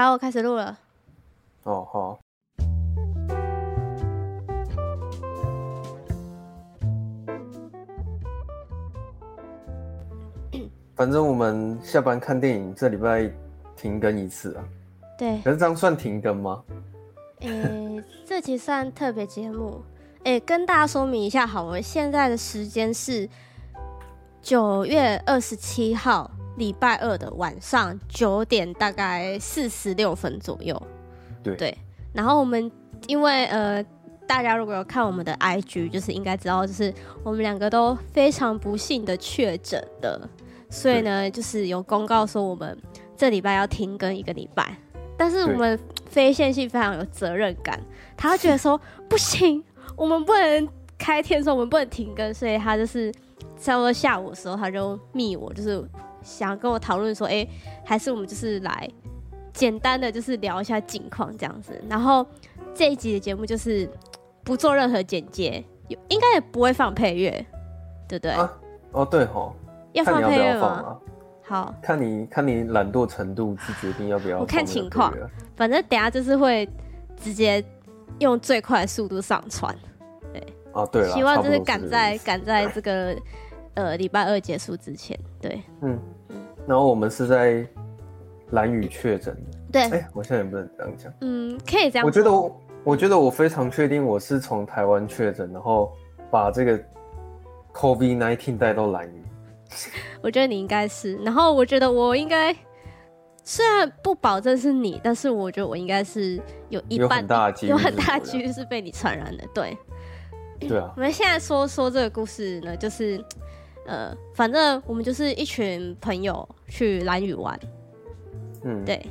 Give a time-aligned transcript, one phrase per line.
[0.00, 0.78] 好，我开始录了。
[1.64, 2.20] 哦，好。
[10.94, 13.28] 反正我们下班看电影，这礼拜
[13.74, 14.64] 停更一次啊。
[15.18, 15.40] 对。
[15.42, 16.62] 可是这样算停更吗？
[17.40, 19.82] 诶、欸，这期算特别节目。
[20.22, 23.28] 诶、欸，跟大家说明一下，好，我们现在的时间是
[24.40, 30.80] 九月二十七号礼拜二的晚上九点，大概四十六分左右。
[31.42, 31.56] 对。
[31.56, 31.78] 对。
[32.12, 32.70] 然后我们
[33.06, 33.82] 因为呃，
[34.26, 36.92] 大家如果有看我们的 IG，就是应该知道，就是
[37.22, 40.28] 我们两个都非常不幸的确诊了。
[40.70, 42.76] 所以呢，就是有公告说我们
[43.16, 44.76] 这礼拜要停更一个礼拜，
[45.16, 47.80] 但是我们非线性非常有责任感，
[48.16, 48.78] 他觉得说
[49.08, 49.64] 不行，
[49.96, 53.10] 我们不能开天说我们不能停更，所以他就是
[53.56, 55.82] 差不多下午的时候他就密我，就是
[56.28, 57.48] 想跟我讨论说，哎、欸，
[57.84, 58.88] 还是我们就是来
[59.52, 62.26] 简单的就是聊一下近况这样子，然后
[62.74, 63.88] 这一集的节目就是
[64.44, 67.30] 不做任何剪接，有应该也不会放配乐，
[68.08, 68.32] 对不对？
[68.32, 68.52] 啊、
[68.92, 69.54] 哦，对吼。
[69.94, 70.66] 要放配乐吗？
[70.66, 71.00] 啊、
[71.42, 74.38] 好，看你看你懒惰程度去决定要不要。
[74.38, 75.12] 我看情况，
[75.56, 76.68] 反正等下就是会
[77.16, 77.64] 直接
[78.18, 79.74] 用最快的速度上传。
[80.32, 83.16] 对，哦、啊、对了，希望就是赶在赶在这个
[83.74, 85.18] 呃礼拜二结束之前。
[85.40, 86.36] 对，嗯嗯。
[86.66, 87.66] 然后我们是在
[88.50, 89.58] 蓝屿确诊的。
[89.72, 91.12] 对，哎、欸，我现在也不能这样讲。
[91.20, 92.06] 嗯，可以这样。
[92.06, 95.92] 我觉得我我觉得我非常确定我是从台湾确诊，然后
[96.30, 96.80] 把这个
[97.74, 99.22] COVID-19 带到蓝屿。
[100.22, 102.56] 我觉得你应该是，然后我觉得我应该，
[103.44, 107.20] 虽然不保证是你，但是我觉得我应该是有一半
[107.62, 109.44] 有很大几率是被你传染的。
[109.54, 109.76] 对，
[110.58, 110.90] 对啊。
[110.96, 113.22] 我们现在说说这个故事呢，就是
[113.88, 117.58] 呃，反正我们就是一群朋友去蓝屿玩，
[118.62, 119.04] 嗯，对。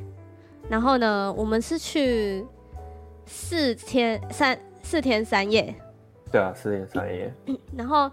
[0.69, 2.45] 然后呢，我们是去
[3.25, 5.75] 四天三四天三夜，
[6.31, 7.33] 对啊，四天三夜。
[7.75, 8.09] 然后。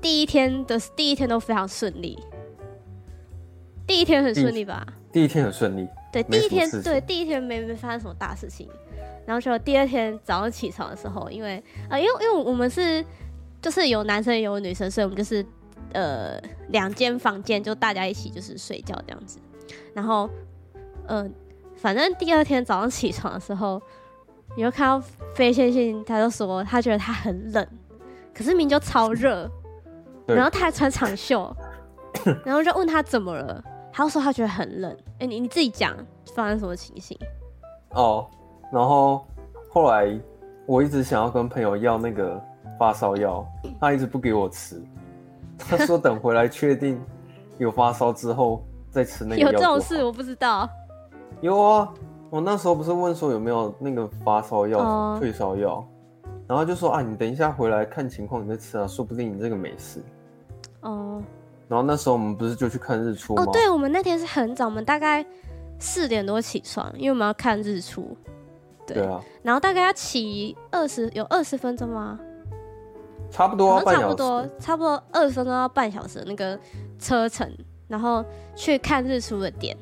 [0.00, 2.22] 第一天的第一天都非常顺利，
[3.86, 4.86] 第一天很顺利吧？
[5.10, 8.68] 第一天很顺利，对，第一天对，第一天没没发生什么大事情，
[9.24, 13.02] 然后就第二天早上起床的时候，因为呃，因为因为我们是
[13.62, 15.42] 就是有男生有女生，所以我们就是
[15.94, 16.38] 呃
[16.68, 19.38] 两间房间就大家一起就是睡觉这样子，
[19.94, 20.28] 然后
[21.06, 21.26] 呃，
[21.76, 23.80] 反正第二天早上起床的时候，
[24.56, 25.02] 你就看到
[25.34, 27.66] 飞线性，他就说他觉得他很冷，
[28.34, 29.50] 可是明明就超热。
[30.26, 31.54] 然后他还穿长袖，
[32.46, 33.62] 然后就问他怎么了，
[33.92, 34.90] 他就说他觉得很冷。
[34.90, 35.94] 哎、欸，你你自己讲
[36.34, 37.14] 发生什么情形？
[37.90, 38.26] 哦，
[38.72, 39.26] 然后
[39.68, 40.18] 后来
[40.64, 42.42] 我一直想要跟朋友要那个
[42.78, 43.46] 发烧药，
[43.78, 44.82] 他一直不给我吃，
[45.58, 47.00] 他说等回来确定
[47.58, 49.52] 有发烧之后再吃那个药。
[49.52, 50.68] 有这种事我不知道。
[51.40, 51.92] 有啊，
[52.30, 55.86] 我那时候不是问说有没有那个发烧药、哦、退烧药。
[56.46, 60.02] 然后就说啊，你等一下回来看情况，你再吃啊，说不定你这个没事。
[60.80, 61.22] 哦。
[61.66, 63.42] 然后那时候我们不是就去看日出吗？
[63.42, 65.24] 哦，对，我们那天是很早，我们大概
[65.78, 68.14] 四点多起床，因为我们要看日出。
[68.86, 69.18] 对，对啊。
[69.42, 72.20] 然后大概要起二十，有二十分钟吗？
[73.34, 76.56] 差不多，差不多，差不多二十分钟到半小时那个
[77.00, 77.52] 车程，
[77.88, 78.24] 然后
[78.54, 79.76] 去看日出的点。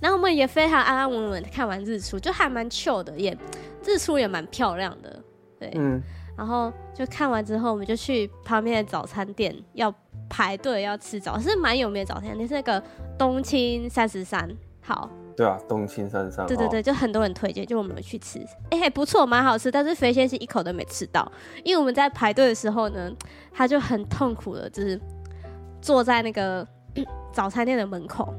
[0.00, 3.36] 然后我们也非常安安稳稳看完日出，就还蛮 chill 的，也
[3.84, 5.22] 日出也蛮漂亮的。
[5.60, 6.02] 对，嗯，
[6.36, 9.94] 然后就看完之后，我们就去旁边的早餐店要
[10.28, 12.82] 排队要吃早，是蛮有名的早餐店，是那个
[13.16, 14.50] 东青三十三
[14.82, 15.08] 号。
[15.38, 16.44] 对啊，东青山上。
[16.48, 19.70] 对对对，就很多人推荐，就我们去吃，哎、不错，蛮好吃。
[19.70, 21.30] 但是肥仙是一口都没吃到，
[21.62, 23.08] 因为我们在排队的时候呢，
[23.52, 25.00] 他就很痛苦的，就是
[25.80, 26.66] 坐在那个
[27.32, 28.34] 早餐店的门口，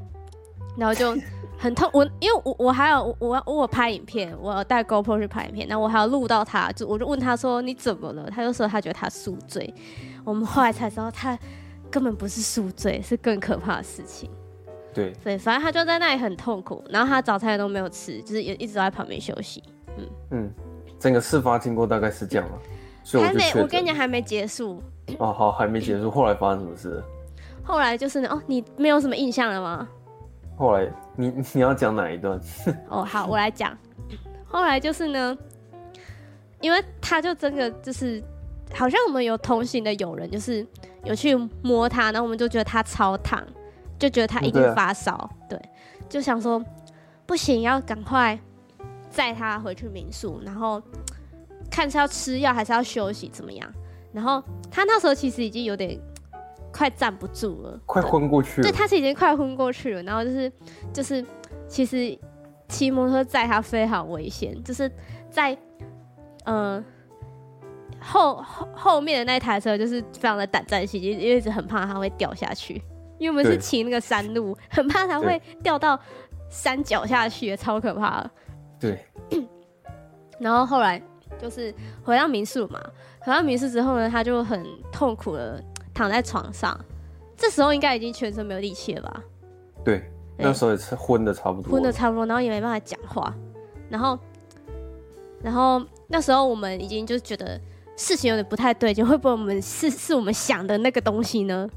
[0.76, 1.16] 然后就。
[1.62, 8.30] 很痛，我因为我我还有我我我拍影片，我要带 GoPro 去拍影片，然后我还要录到他，就我就问他说，你怎么了？
[8.30, 9.74] 他就说他觉得他宿醉。
[10.24, 11.38] 我们后来才知道他
[11.90, 14.30] 根本不是宿醉，是更可怕的事情。
[14.92, 19.62] 对对，反正他就在那里很痛苦，然后他早餐也都没有吃，就是也一直在旁边休息。
[19.96, 20.54] 嗯嗯，
[20.98, 22.58] 整个事发经过大概是这样了，
[23.04, 24.82] 所以我还没，我跟你讲还没结束。
[25.18, 27.02] 哦好，还没结束， 后来发生什么事？
[27.62, 29.88] 后来就是哦，你没有什么印象了吗？
[30.56, 32.38] 后来你你要讲哪一段？
[32.88, 33.76] 哦，好，我来讲。
[34.44, 35.36] 后来就是呢，
[36.60, 38.22] 因为他就真的就是，
[38.74, 40.66] 好像我们有同行的友人，就是
[41.04, 43.42] 有去摸他，然后我们就觉得他超烫，
[44.00, 45.70] 就觉得他一定发烧，对，对，
[46.08, 46.60] 就想说
[47.24, 48.36] 不行，要赶快
[49.08, 50.82] 载他回去民宿，然后
[51.70, 53.72] 看是要吃药还是要休息怎么样。
[54.12, 55.96] 然后他那时候其实已经有点。
[56.72, 58.62] 快站不住了，快昏过去了。
[58.62, 60.02] 对，他是已经快昏过去了。
[60.04, 60.52] 然后就是，
[60.92, 61.26] 就是，
[61.66, 62.16] 其实
[62.68, 64.88] 骑摩托车载他非常危险，就是
[65.28, 65.52] 在
[66.44, 66.84] 嗯、呃、
[67.98, 72.80] 后后后面的那台车就是非常的胆战心惊，因为一直很怕他会掉下去，
[73.20, 75.96] 因为我们是骑那个山路，很怕它会掉到
[76.48, 78.30] 山脚下去，超可怕的。
[78.80, 79.04] 对。
[80.40, 81.00] 然后后来
[81.38, 81.72] 就是
[82.02, 82.80] 回到民宿嘛，
[83.20, 85.62] 回到民宿之后呢，他就很痛苦的
[85.94, 86.76] 躺在床上，
[87.36, 89.22] 这时候应该已经全身没有力气了吧？
[89.84, 90.02] 对。
[90.42, 93.30] 那时候也是昏的差不多，昏的差不多，然后也没办法讲话，
[93.90, 94.18] 然后，
[95.42, 97.60] 然后那时候我们已经就是觉得
[97.94, 101.68] 事情有点不太对劲，会不会我们是是我们想的那个东西呢？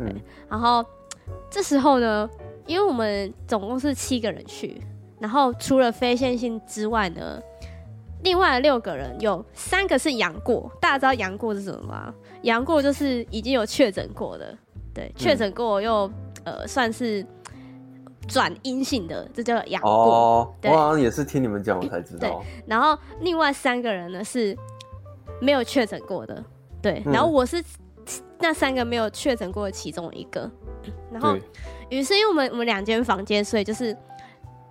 [0.00, 0.84] 嗯，然后
[1.50, 2.28] 这时候呢，
[2.66, 4.80] 因为我们总共是七个人去，
[5.18, 7.40] 然后除了非线性之外呢，
[8.24, 12.14] 另外六个人有三个是阳过，大家知道阳过是什么吗？
[12.42, 14.56] 阳过就是已经有确诊过的，
[14.92, 16.08] 对，确诊过又、
[16.44, 17.24] 嗯、呃算是。
[18.28, 19.90] 转阴性的，这叫阳过。
[19.90, 22.28] 哦，我好像也是听你们讲，我才知道。
[22.28, 24.56] 对，然后另外三个人呢是
[25.40, 26.44] 没有确诊过的，
[26.80, 27.02] 对。
[27.06, 27.60] 然后我是
[28.38, 30.50] 那三个没有确诊过的其中一个。
[31.12, 31.36] 然后，
[31.90, 33.96] 于是因为我们我们两间房间，所以就是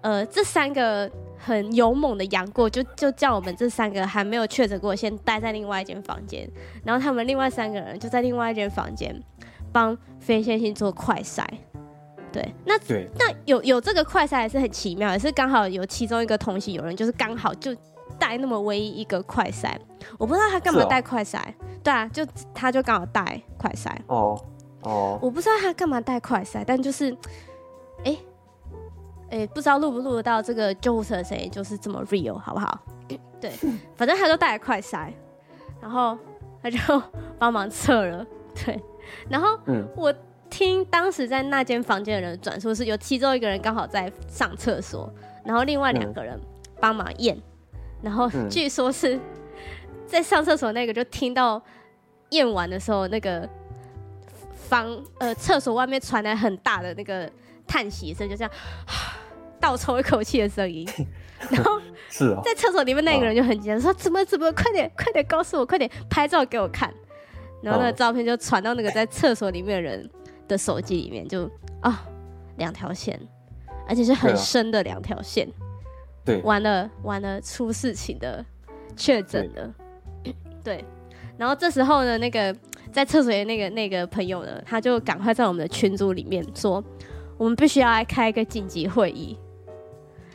[0.01, 6.49] 呃，这三个很勇猛的杨过，就就叫我们这三个还没有确诊过，先待在另外一间房间。
[6.83, 9.13] 然后他们另外三个人就在另外一间房间
[9.71, 11.45] 帮飞线性做快筛。
[12.31, 17.75] 对，那对那有有这个快筛也是很奇妙，也是刚好有其中一个同行有人就是刚好就
[18.19, 19.79] 带那么唯一一个快塞，
[20.17, 23.89] 我不知道他干嘛带快塞，哦，对啊，就他就刚好带快塞。
[24.07, 24.39] 哦
[24.81, 27.15] 哦，我不知道他干嘛带快塞，但就是
[28.03, 28.17] 哎
[29.31, 32.79] 哎，不知道录不录得到这个救护车的声音，就是这么 real 好不好？
[33.41, 33.51] 对，
[33.95, 35.11] 反正他就带了快塞，
[35.81, 36.17] 然后
[36.61, 36.77] 他就
[37.37, 38.25] 帮忙测了，
[38.65, 38.79] 对，
[39.29, 40.13] 然后嗯我。
[40.51, 45.07] 听当时在那间房间的人转述，是有其中一个人刚好在上厕所，
[45.45, 46.39] 然后另外两个人
[46.81, 47.39] 帮忙验，
[48.01, 49.19] 然后据说是
[50.05, 51.61] 在上厕所那个就听到
[52.29, 53.47] 验完的时候，那个
[54.53, 54.87] 房
[55.19, 57.29] 呃厕所外面传来很大的那个
[57.67, 58.51] 叹息声，就这样
[59.59, 60.87] 倒抽一口气的声音，
[61.51, 61.79] 然后
[62.09, 66.93] 是啊，在厕所里面那个人就很紧张，说怎么怎么快点快点告诉我快点拍照给我看，
[67.61, 70.09] 然后那个照片就传到那个在厕所里面的人
[70.47, 71.49] 的手机里面就
[71.81, 72.07] 啊
[72.57, 73.19] 两条线，
[73.87, 75.47] 而且是很深的两条线，
[76.25, 78.45] 对，完了完了出事情的
[78.95, 79.73] 确诊了，
[80.63, 80.83] 对，
[81.37, 82.55] 然后这时候呢，那个
[82.91, 86.83] 在厕所的那个那个朋友呢，他就赶快在我们的群组里面说，
[87.37, 89.37] 我们必须要来开一个紧急会议。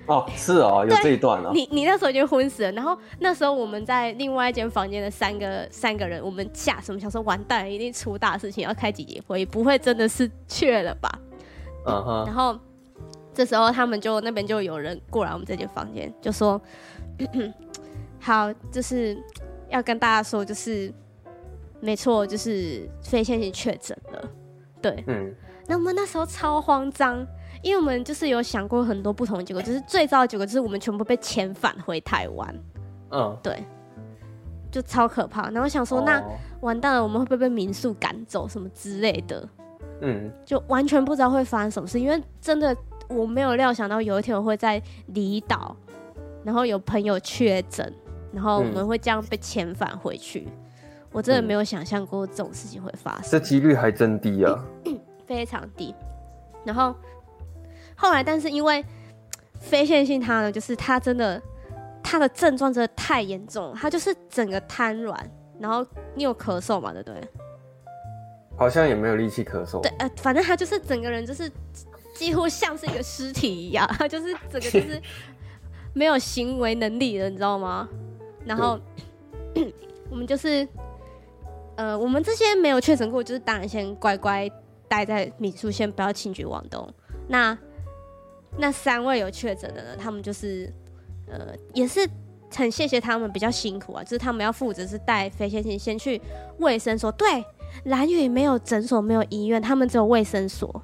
[0.07, 1.51] 哦，是哦，有这一段了。
[1.55, 7.01] 你你那时候已经昏死了，然后那时候我们在另外一间房间的三个三个人，我们吓什么？
[7.01, 11.11] 想说完蛋了，一定出大事情，要开紧急会议，不会真的是确了吧？
[11.87, 12.25] 嗯哼。
[12.27, 12.59] 然后
[13.35, 16.61] 这时候他们就那边就有人过来我们这间房间，就说
[17.19, 17.53] 咳咳
[18.21, 19.17] ：“好，就是
[19.69, 20.93] 要跟大家说，就是
[21.81, 24.29] 没错，就是非线性确诊了。”
[24.81, 25.35] 对，嗯。
[25.67, 27.27] 那我们那时候超慌张。
[27.63, 32.55] 因为我们就是有想过很多不同的结果，就是最糟的结果就是我们全部被遣返回台湾。
[33.11, 33.65] 嗯，对，
[34.71, 35.49] 就超可怕。
[35.49, 36.23] 然后想说，那
[36.61, 39.49] 完蛋了，我们会不会被民宿赶走什么之类的？
[40.03, 42.77] 嗯，就完全不知道会发生什么事，因为真的
[43.09, 45.77] 我没有料想到有一天我会在离岛，
[46.45, 47.93] 然后有朋友确诊，
[48.33, 50.49] 然后我们会这样被遣返回去。
[51.11, 54.65] 我真的没有想象过这种事情会发生，这几率还真低啊，
[55.27, 55.95] 非常低。
[56.65, 56.95] 然后。
[57.97, 58.85] 后来，但是因为
[59.55, 61.41] 非线性，他呢，就是他真的，
[62.03, 65.17] 他的症状真的太严重了，他就是整个瘫软，
[65.61, 65.87] 然后
[66.17, 66.93] 你有咳嗽嘛？
[66.93, 67.21] 对不对？
[68.57, 69.81] 好像也没有力气咳嗽。
[69.81, 71.49] 对，呃，反正他就是整个人就是
[72.15, 75.01] 几乎像是一个尸体一样， 就是整个就是
[75.93, 77.89] 没有行为能力了，你知道吗？
[78.45, 78.79] 然后
[80.11, 80.67] 我们就是，
[81.77, 84.51] 呃，我们这些没有确诊过，就是当然先乖乖
[84.87, 86.89] 待在民宿，先不要轻举妄动。
[87.29, 87.57] 那
[88.57, 89.97] 那三位有确诊的呢？
[89.99, 90.73] 他们就是，
[91.27, 92.09] 呃，也是
[92.55, 96.21] 很谢谢他们比较辛苦啊，就是他们要负责是带非线性先去
[96.59, 97.11] 卫生所。
[97.13, 97.45] 对，
[97.85, 100.83] 蓝屿没有诊所，没有医院，他们只有卫生所。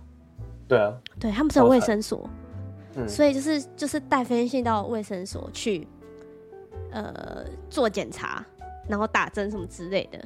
[0.70, 2.30] 对啊，对他们只有卫生所，
[2.94, 5.86] 嗯，所以就是就是带非线性到卫生所去，
[6.92, 8.44] 呃，做检查，
[8.88, 10.24] 然后打针什么之类的。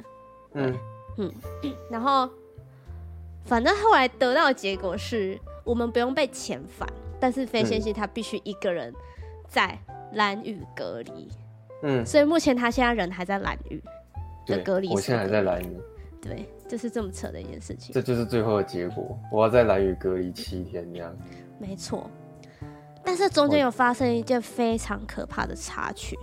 [0.53, 0.77] 嗯。
[1.17, 1.31] 嗯，
[1.89, 2.29] 然后
[3.45, 6.87] 反正后来得到的结果是我们不用被遣返。
[7.17, 8.93] 但是非线性他必须一个人
[9.47, 9.79] 在
[10.11, 11.29] 蓝屿隔离，
[11.81, 13.81] 嗯，所以目前他现在人还在蓝屿
[14.45, 14.89] 的隔离。
[14.89, 15.77] 我现在还在蓝屿，
[16.21, 17.93] 对，就是这么扯的一件事情。
[17.93, 21.15] 这就是最后的结果，我要在蓝雨隔离七天，这样。
[21.59, 22.09] 没错，
[23.03, 26.17] 但但是中间有发生一件非常可怕的插曲。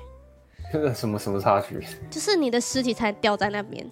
[0.95, 1.81] 什么什么插曲？
[2.11, 3.91] 就是你的尸体才掉在那边。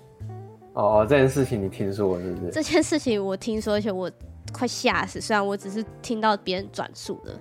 [0.75, 2.50] 哦，这件事情你听说了是不是？
[2.52, 4.11] 这件事情我听说，而且我
[4.52, 5.19] 快吓死。
[5.19, 7.35] 虽然我只是听到别人转述的。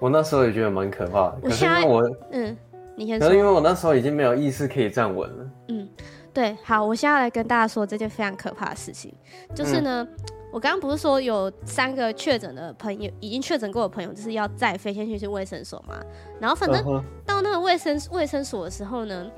[0.00, 1.40] 我那时候也觉得蛮可怕的。
[1.42, 2.56] 我现在我嗯，
[2.96, 3.28] 你先说。
[3.28, 5.50] 可是因为我那时候已经没有意识可以站稳了。
[5.68, 5.86] 嗯，
[6.34, 9.14] 对，好，我现在来跟大家说这件非常可怕的事情，
[9.54, 10.02] 就是呢。
[10.02, 10.16] 嗯
[10.54, 16.00] 我刚刚不是说有三个确诊的朋友，已经确诊过的朋友，就是要再飞先去去卫生所嘛。
[16.38, 16.80] 然后反正
[17.26, 19.28] 到那个卫生卫生所的时候呢，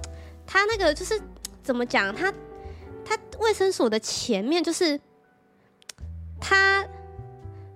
[0.47, 1.19] 他那个就是
[1.63, 2.15] 怎么讲？
[2.15, 2.31] 他
[3.03, 5.01] 他卫生所的前面就是
[6.39, 6.87] 他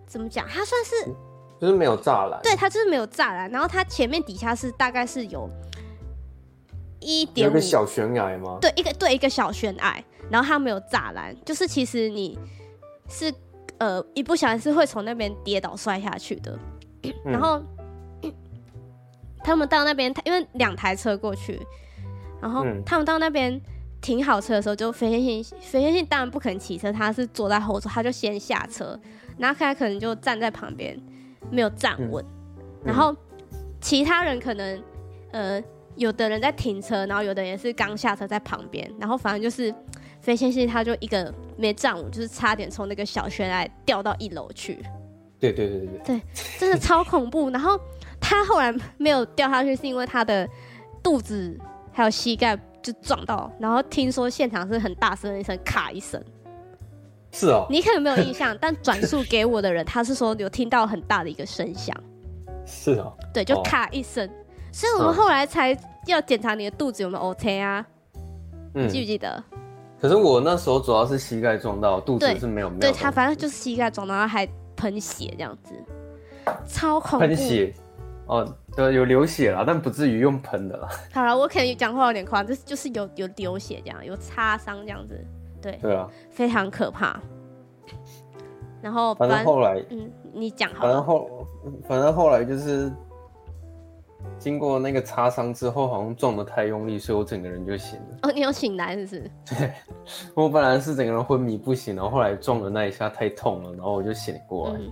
[0.06, 0.46] 怎么讲？
[0.46, 1.06] 他算是
[1.58, 3.50] 就是没有栅栏，对，他就是没有栅栏。
[3.50, 5.48] 然后他前面底下是大概是有
[7.00, 8.58] 一点五个小悬崖吗？
[8.60, 12.38] 对，一个对一个小悬崖，然后他没有栅栏，就是其实你。
[13.12, 13.34] 是，
[13.78, 16.56] 呃，一不小心是会从那边跌倒摔下去的。
[17.02, 17.60] 嗯、然后
[19.42, 21.60] 他们到那边，因为两台车过去，
[22.40, 23.60] 然后他们到那边
[24.00, 28.96] 停好车的时候，就飞天信，飞天信当然不肯骑车，他是坐在后座，他就先下车，
[29.36, 30.96] 然后他可能就站在旁边
[31.50, 33.12] 没有站稳，嗯、然后
[33.80, 34.80] 其他人可能，
[35.32, 35.60] 呃，
[36.00, 39.72] 有的人在停车，然后有的人也是刚下车在旁边，然后反正就是。
[40.22, 44.74] 飞仙信他就一个没站稳，就是差点从那个小悬崖掉到一楼去。
[45.38, 46.22] 对对对对对，对，
[46.58, 47.48] 真的超恐怖。
[47.48, 47.80] 然后
[48.20, 50.46] 他后来没有掉下去，是因为他的
[51.02, 51.58] 肚子
[51.90, 56.22] 还有膝盖就撞到，然后听说现场是很大声的一声咔一声。
[57.32, 61.96] 是哦，你可能没有印象，但转述给我的人他是说有听到很大的一个声响。
[62.66, 64.30] 是哦，对，就咔一声，哦、
[64.70, 65.74] 所以我们后来才
[66.06, 67.86] 要检查你的肚子有没有 OK 啊？
[68.74, 69.42] 嗯、你记不记得？
[70.00, 72.80] 可是我那时候主要是膝盖撞到，肚子是没有没有。
[72.80, 75.74] 对，他反正就是膝盖撞到，然后还喷血这样子，
[76.66, 77.26] 超恐怖。
[77.26, 77.74] 喷血，
[78.26, 80.88] 哦，对，有流血啦，但不至于用喷的了。
[81.12, 85.22] 好了，我可能讲话有点夸张，就是就是有有流血这样，有擦伤这样子，
[85.60, 85.78] 对。
[85.82, 86.08] 对啊。
[86.30, 87.20] 非常可怕。
[88.80, 90.86] 然后反正后来，嗯，你讲好。
[90.86, 91.46] 反正后，
[91.86, 92.90] 反正后来就是。
[94.38, 98.18] 经过那个擦伤之后，好像撞得太用力，所以我整个人就醒了。
[98.22, 99.30] 哦，你有醒来是不是？
[99.46, 99.72] 对，
[100.34, 104.90] 我本来是整个人昏迷不醒，然后后来撞的那一下太痛了，然后我就醒过来，嗯、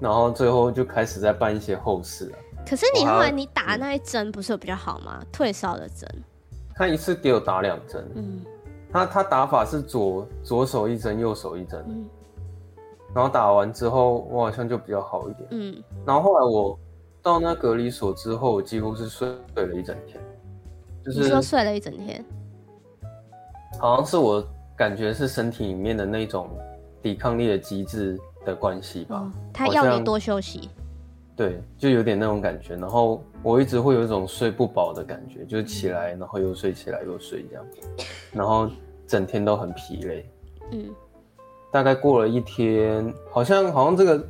[0.00, 2.32] 然后最后就开始在办一些后事。
[2.68, 5.18] 可是你后来你打那一针不是有比较好吗？
[5.20, 6.08] 嗯、退烧的针。
[6.74, 8.10] 他一次给我打两针。
[8.14, 8.40] 嗯。
[8.92, 11.84] 他他打法是左左手一针，右手一针。
[11.88, 12.08] 嗯。
[13.14, 15.48] 然后打完之后，我好像就比较好一点。
[15.52, 15.82] 嗯。
[16.04, 16.78] 然后后来我。
[17.22, 20.20] 到那隔离所之后，我几乎是睡睡了一整天。
[21.04, 22.22] 就是你说睡了一整天，
[23.78, 24.46] 好像是我
[24.76, 26.50] 感觉是身体里面的那种
[27.00, 29.20] 抵抗力的机制的关系吧。
[29.20, 30.68] 哦，他要你多休息。
[31.34, 32.74] 对，就有点那种感觉。
[32.76, 37.64] 然后我一直会有一种睡不饱的感觉，就是起来然后又睡，起来又睡这样，
[38.32, 38.68] 然后
[39.06, 40.30] 整天都很疲累。
[40.72, 40.90] 嗯，
[41.72, 44.28] 大概过了一天，好像好像这个。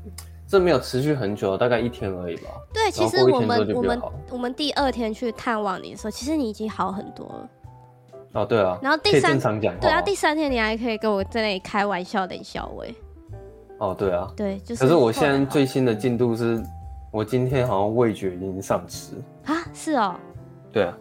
[0.48, 2.44] 这没有持续很久，大概一天而已吧。
[2.72, 7.50] 对，其实我们我们我们第二天去探望你的时候，其实你已经好很多了。
[8.32, 8.78] 哦，对啊。
[8.80, 12.94] 然后第三对啊，第三天你还可以跟我在那里开玩笑的笑喂。
[13.76, 14.32] 哦，对啊。
[14.34, 14.82] 对，就是。
[14.82, 16.62] 可是我现在最新的进度是，
[17.10, 19.12] 我今天好像味觉已经丧失。
[19.44, 20.14] 啊，是哦。
[20.72, 20.96] 对啊，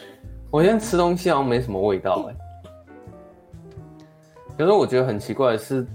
[0.50, 2.34] 我现在吃东西好像没什么味道哎。
[4.56, 5.86] 可是我觉得很奇怪的是。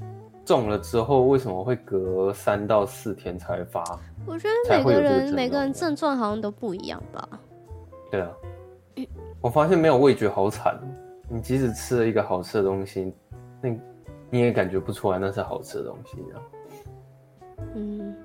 [0.44, 3.84] 中了之后为什么会隔三到四天才发？
[4.26, 7.30] 我觉得每个人每个人症状好像都不一样吧。
[8.10, 8.32] 对啊，
[9.40, 10.80] 我发现没有味觉好惨。
[11.30, 13.14] 你即使吃了一个好吃的东西，
[13.62, 13.70] 那
[14.30, 16.36] 你也感觉不出来那是好吃的东西啊。
[17.76, 18.16] 嗯，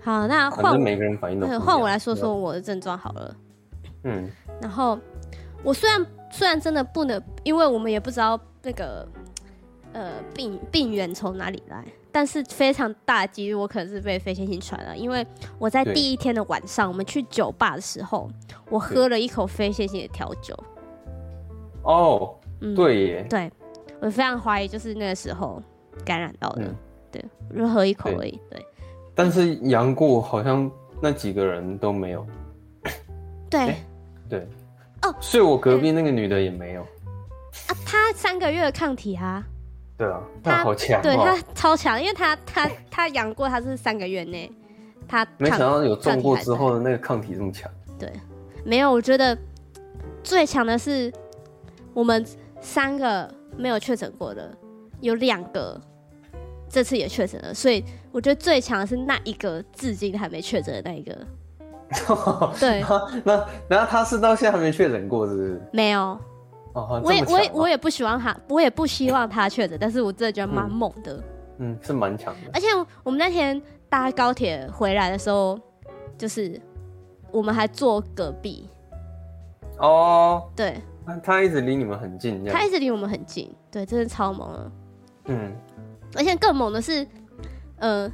[0.00, 3.36] 好，那换每个人反应都换我来说说我的症状好了。
[4.04, 4.30] 嗯，
[4.60, 4.98] 然后
[5.64, 9.08] 我虽然虽然真的不能，因为我们也不知道那个。
[9.92, 11.84] 呃，病病源从哪里来？
[12.10, 15.26] 但是非常大的几率，我可能是被飞仙性传了，因为
[15.58, 18.30] 我在第一天的晚上，我们去酒吧的时候，
[18.68, 20.54] 我喝了一口飞仙性的调酒。
[21.84, 22.34] 哦，
[22.76, 23.50] 对耶，对，
[24.00, 25.62] 我非常怀疑就是那个时候
[26.04, 26.74] 感染到的。
[27.10, 28.38] 对，我就喝一口而已。
[28.50, 28.66] 对，
[29.14, 30.70] 但是杨过好像
[31.00, 32.26] 那几个人都没有。
[33.48, 33.76] 对，
[34.28, 34.46] 对，
[35.02, 36.82] 哦，睡我隔壁那个女的也没有。
[37.68, 39.42] 啊，她三个月的抗体啊。
[40.02, 44.50] 对啊，他好强，对他超强，因为他他他养过，他是三个月内，
[45.06, 47.70] 他没想到有中过之后的那个抗体这么强。
[47.96, 48.12] 对，
[48.64, 49.38] 没有，我觉得
[50.24, 51.12] 最强的是
[51.94, 52.26] 我们
[52.60, 54.52] 三个没有确诊过的，
[55.00, 55.80] 有两个
[56.68, 61.16] 这次也确诊了，所以我觉得最强的是那一个至今还没确诊的那一个。
[62.58, 62.82] 对，
[63.22, 65.62] 那那他是到现在还没确诊过，是不是？
[65.72, 66.18] 没有。
[66.74, 71.14] 哦，我也我也我也不希望他，我也不希望他确诊，但是我真的觉得蛮猛的。
[71.58, 72.50] 嗯，嗯，是蛮强的。
[72.52, 72.66] 而且
[73.02, 75.58] 我们那天搭高铁回来的时候，
[76.16, 76.60] 就是
[77.30, 78.68] 我们还坐隔壁。
[79.78, 80.80] 哦，对。
[81.04, 84.72] 他他一直离你们很近，他一直离我们很近，对，真的超猛的。
[85.24, 85.52] 嗯，
[86.14, 87.04] 而且更猛的是，
[87.78, 88.08] 呃，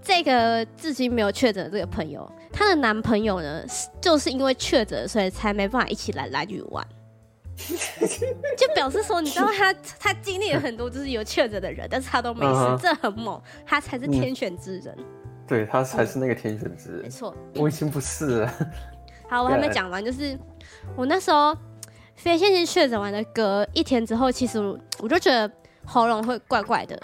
[0.00, 3.62] 这个至今没有确诊的这个朋友，她的男朋友呢，
[4.00, 6.82] 就是因为确诊，所以才没办法一起来蓝屿玩。
[8.56, 14.94] 就表示说，你知道他他经历了很多，就是有确诊的人，但是他都没事，嗯、这很猛，他才是天选之人。
[14.98, 15.04] 嗯、
[15.46, 17.02] 对，他才是那个天选之人。
[17.02, 18.54] 没错，我已经不是了。
[19.30, 20.38] 好，我还没讲完，就是
[20.96, 21.56] 我那时候
[22.14, 24.58] 非线性确诊完的隔一天之后，其实
[25.00, 25.50] 我就觉得
[25.84, 27.00] 喉咙会怪怪的。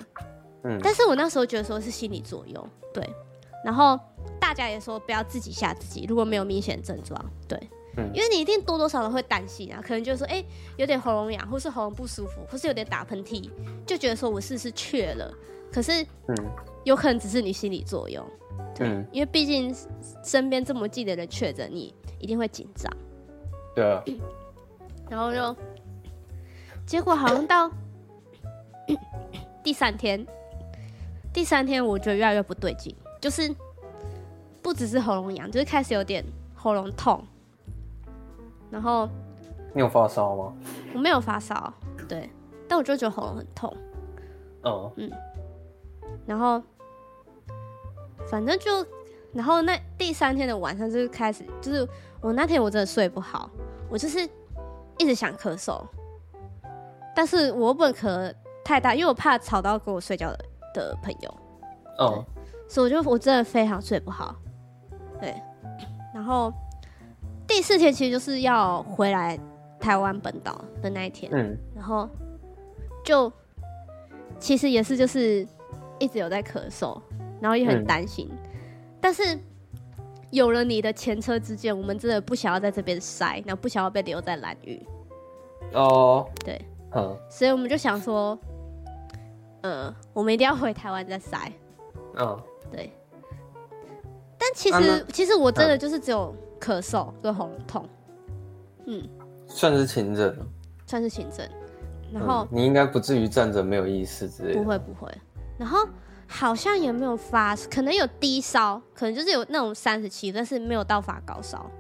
[0.65, 3.09] 嗯，但是我那时候觉得说是心理作用，对。
[3.65, 3.99] 然后
[4.41, 7.59] 大家也说不要自己吓自己，如果没有明显症状，对。
[8.15, 13.51] 因为你一定多多少少会担心啊，可能就是说，哎、欸，有点喉咙痒，或是喉咙不舒服，或是有点打喷嚏，
[13.85, 15.35] 就觉得说我是不是确了？
[15.73, 16.37] 可是，嗯，
[16.85, 18.25] 有可能只是你心理作用，
[18.75, 19.75] 对，嗯、因为毕竟
[20.23, 22.93] 身边这么近的人确诊，你一定会紧张。
[23.75, 24.03] 对啊。
[25.11, 25.57] 然后就，
[26.87, 27.71] 结果好像到
[29.65, 30.25] 第三天，
[31.33, 33.53] 第三天我觉得越来越不对劲，就是
[34.63, 37.25] 不只是喉咙痒，就是开始有点喉咙痛。
[38.71, 39.09] 然后，
[39.73, 40.53] 你有发烧吗？
[40.95, 41.73] 我没有发烧，
[42.09, 42.29] 对，
[42.69, 43.75] 但我就觉得喉咙很痛。
[44.63, 45.11] 哦，嗯，
[46.27, 46.63] 然后，
[48.27, 48.85] 反正就，
[49.33, 51.89] 然后那第三天的晚上就开始，就是
[52.21, 53.49] 我那天我真的睡不好，
[53.89, 54.21] 我就是
[54.99, 55.83] 一直想咳嗽，
[57.15, 58.35] 但是我不能咳
[58.65, 60.45] 太大，因为我怕吵到跟我睡觉的
[60.75, 61.35] 的朋友。
[61.99, 62.25] 哦，
[62.69, 64.35] 所以我就我真的非常睡不好，
[65.21, 65.35] 对，
[66.13, 66.53] 然后。
[67.49, 69.37] 第四天其实就是要回来
[69.81, 72.09] 台湾本岛的那一天，嗯，然后
[73.03, 73.33] 就
[74.39, 75.45] 其实也是就是
[75.99, 77.01] 一直有在咳嗽，
[77.41, 78.39] 然后也很担心，嗯、
[79.01, 79.37] 但是
[80.31, 84.81] 有了你的前车之鉴，我们真的不想要在这边塞，然后不想要被留在蓝屿。
[85.73, 86.61] 哦，对，
[86.95, 88.39] 嗯，所以我们就想说，
[89.63, 91.51] 呃，我们一定要回台湾再塞。
[92.19, 92.39] 嗯，
[92.71, 92.93] 对。
[94.37, 96.35] 但其实、啊、其实我真的就是只有。
[96.61, 97.89] 咳嗽跟喉咙痛，
[98.87, 99.03] 嗯，
[99.47, 100.35] 算是轻症，
[100.87, 101.49] 算是轻症。
[102.13, 105.13] 然后、嗯、你应该不至于站着没有意识之类的，不会不会。
[105.59, 105.79] 然后
[106.27, 111.71] 好像也没有发，可能有低烧，可能就是有那种三十七，但是没有到发高烧。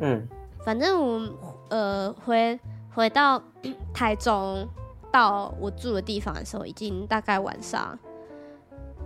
[0.00, 0.26] 嗯，
[0.64, 1.32] 反正我们
[1.68, 2.58] 呃回
[2.94, 3.42] 回到
[3.92, 4.66] 台中
[5.12, 7.98] 到我住的地方的时候，已经大概晚上，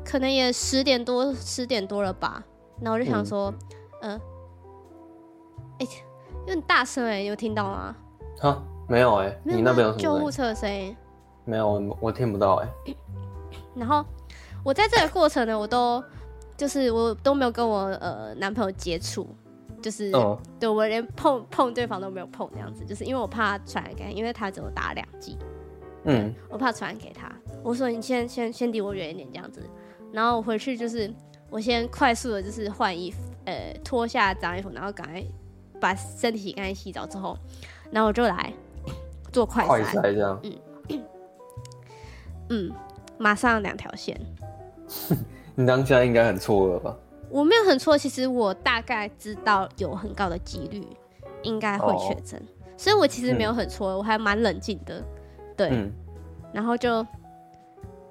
[0.04, 2.44] 可能也十点多十点多了吧。
[2.80, 3.52] 然后我就想说，
[4.02, 4.12] 嗯。
[4.12, 4.20] 呃
[5.78, 6.04] 哎、欸，
[6.40, 7.96] 有点大声哎、有听到吗？
[8.40, 10.96] 哈，没有哎、欸，你那边有什么救护车的声音？
[11.44, 12.96] 没有，我我听不到哎、欸。
[13.74, 14.04] 然后
[14.64, 16.02] 我在这个过程呢，我都
[16.56, 19.26] 就是我都没有跟我呃男朋友接触，
[19.80, 25.38] 就是、嗯、对我连碰碰对方都没有碰这样子，就是因为我怕传染给他，因为他只有打两剂，
[26.04, 27.32] 嗯，我怕传染给他。
[27.62, 29.62] 我说你先先先离我远一点这样子，
[30.12, 31.12] 然后我回去就是
[31.50, 35.24] 我先快速的就是换衣服，呃，脱下脏衣服，然后赶快。
[35.80, 37.36] 把身体洗干净，洗澡之后，
[37.90, 38.52] 然后我就来
[39.32, 41.02] 做快筛，快筛这样，嗯
[42.50, 42.72] 嗯，
[43.18, 44.18] 马上两条线。
[45.54, 46.96] 你当下应该很错愕吧？
[47.30, 50.86] 我没有很错，其实我大概知道有很高的几率
[51.42, 55.04] 应该会确诊，哦、所以我其实没有很错，嗯、我还蛮冷静的，
[55.54, 55.92] 对，嗯、
[56.54, 57.06] 然后就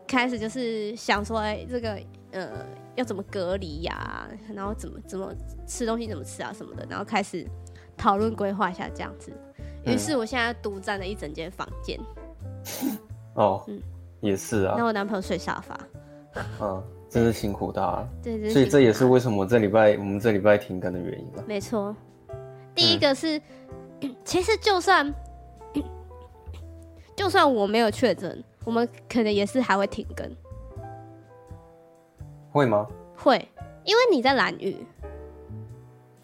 [0.06, 2.00] 开始就是想说，哎，这个
[2.32, 2.66] 呃。
[2.98, 4.28] 要怎么隔离呀、啊？
[4.56, 5.32] 然后怎么怎么
[5.68, 7.46] 吃东西怎么吃啊什么的，然后开始
[7.96, 9.32] 讨论规划一下这样子。
[9.86, 12.00] 于是我现在独占了一整间房间。
[13.36, 13.80] 哦， 嗯，
[14.20, 14.74] 也是啊。
[14.76, 15.80] 那我男朋友睡沙发。
[16.60, 18.10] 嗯，真是辛苦他了。
[18.24, 18.50] 对对。
[18.50, 21.44] 所以这也是为什么这礼拜我们这礼拜停更的原因吧。
[21.46, 21.96] 没错。
[22.74, 23.40] 第一个是，
[24.02, 25.14] 嗯、 其实就算
[27.16, 30.28] 就算我没有确诊，我们可能也是还会停更。
[32.58, 32.88] 会吗？
[33.16, 33.48] 会，
[33.84, 34.76] 因为你在蓝屿。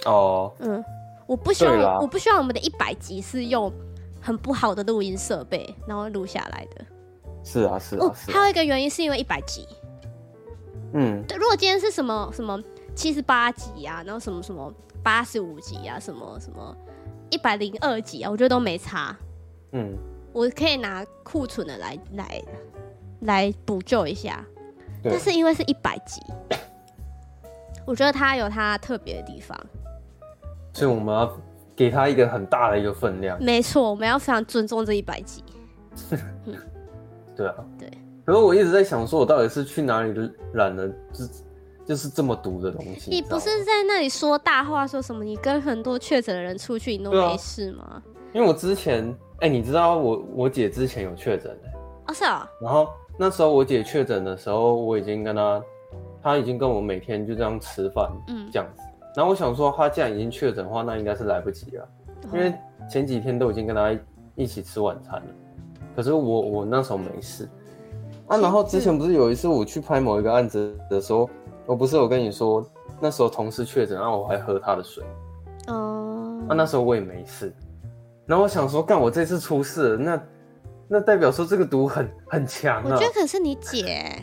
[0.05, 0.51] 哦。
[0.59, 0.83] 嗯，
[1.27, 3.71] 我不希望，我不希望我们的一百集是用
[4.19, 6.85] 很不好的录音设备然后录下来的。
[7.43, 8.15] 是啊，是啊，哦啊。
[8.27, 9.67] 还有一个原因是因为一百集。
[10.93, 11.23] 嗯。
[11.27, 12.59] 对，如果今天是什么什么
[12.95, 16.75] 七十八集啊，然后什么什么八十五集啊，什么什么
[17.29, 19.15] 一百零二集啊，我觉得都没差。
[19.71, 19.95] 嗯。
[20.33, 22.43] 我可以拿库存的来来
[23.21, 24.43] 来补救一下。
[25.03, 26.21] 但是因为是一百集，
[27.85, 29.57] 我觉得它有它特别的地方，
[30.73, 31.37] 所以我们要
[31.75, 33.37] 给它一个很大的一个分量。
[33.43, 35.43] 没错，我们要非常尊重这一百集。
[37.35, 37.89] 对啊，对。
[38.25, 41.25] 可是我一直在想，说我到底是去哪里染了，就
[41.85, 43.11] 就是这么毒的东西。
[43.11, 47.83] 你不是在那里说大话，说什么你跟很多确诊的人出去，你都没事吗？
[47.83, 48.01] 啊、
[48.33, 49.05] 因为我之前，
[49.39, 51.69] 哎、欸，你知道我我姐之前有确诊的。
[52.07, 52.49] 哦，是啊。
[52.61, 55.63] 然后那时候我姐确诊的时候，我已经跟她，
[56.21, 58.81] 她已经跟我每天就这样吃饭，嗯，这样子。
[59.15, 61.87] 然后我想说，她既然已经确诊的话，那应该是来不及了，
[62.33, 62.53] 因为
[62.89, 63.95] 前几天都已经跟她
[64.35, 65.27] 一起吃晚餐了。
[65.95, 67.47] 可是我我那时候没事
[68.27, 68.37] 啊。
[68.37, 71.29] 然后之前不是有一次我去拍某一个案子的时候，
[71.67, 72.65] 我不是有跟你说，
[72.99, 75.03] 那时候同事确诊，然后我还喝他的水。
[75.67, 76.41] 哦。
[76.49, 77.53] 啊，那时候我也没事。
[78.25, 80.23] 然后我想说，干我这次出事了，那。
[80.93, 82.85] 那代表说这个毒很很强啊！
[82.85, 84.13] 我觉得可能是你姐，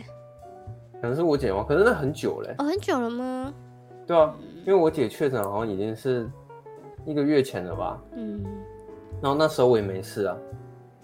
[1.01, 1.65] 可能是我姐吗？
[1.67, 2.55] 可是那很久嘞。
[2.59, 3.53] 哦，很久了吗？
[4.07, 4.33] 对啊，
[4.65, 6.29] 因为我姐确诊好像已经是
[7.05, 8.01] 一个月前了吧。
[8.15, 8.41] 嗯。
[9.21, 10.37] 然后那时候我也没事啊，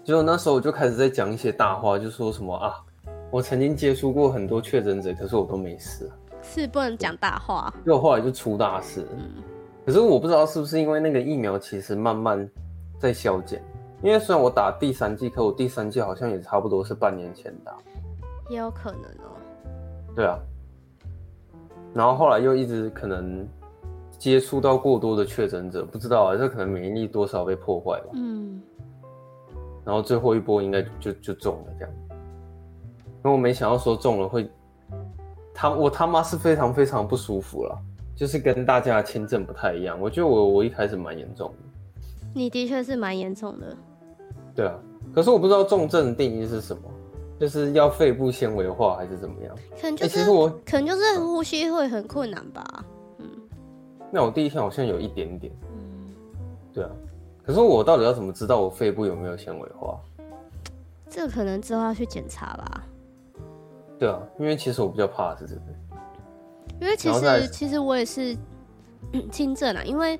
[0.02, 2.74] 结果那时候我就开始在讲一些大话，就说什么啊，
[3.30, 6.16] 我曾经接触过很多确诊者，可是我都没事啊。
[6.40, 7.70] 是不能讲大话。
[7.84, 9.06] 结果后来就出大事。
[9.18, 9.42] 嗯。
[9.84, 12.48] 可是我不知道是不是因为那个疫苗其实慢慢
[12.98, 13.62] 在消减。
[14.02, 17.76] 因为虽然我打第三季，可我第三季好像也差不多是半年前打，
[18.48, 19.34] 也有可能哦。
[20.14, 20.38] 对啊，
[21.92, 23.46] 然后后来又一直可能
[24.18, 28.10] 接触到过多的确诊者，不知道啊，这可能免疫力多少被破坏吧。
[28.14, 28.60] 嗯。
[29.84, 34.50] 然后最后一波应该就就中了这样，因为我没想到说中了会，
[35.54, 37.76] 他我他妈是非常非常不舒服了，
[38.14, 39.98] 就是跟大家的轻症不太一样。
[39.98, 41.56] 我觉得我我一开始蛮严重的。
[42.34, 43.74] 你的确是蛮严重的。
[44.58, 44.76] 对啊，
[45.14, 46.82] 可是我不知道重症的定义是什么，
[47.38, 49.54] 就是要肺部纤维化还是怎么样？
[49.80, 52.84] 可能就是、欸、其实我可能就是呼吸会很困难吧。
[53.18, 53.24] 嗯，
[54.10, 55.52] 那我第一天好像有一点点。
[55.70, 56.12] 嗯，
[56.74, 56.90] 对啊，
[57.46, 59.96] 可是我到底要怎么知道我肺部有没有纤维化？
[61.08, 62.82] 这可能之后要去检查吧。
[63.96, 65.62] 对啊，因为其实我比较怕的是这个。
[66.80, 68.36] 因为其实其实我也是
[69.30, 70.18] 轻症啊，因为。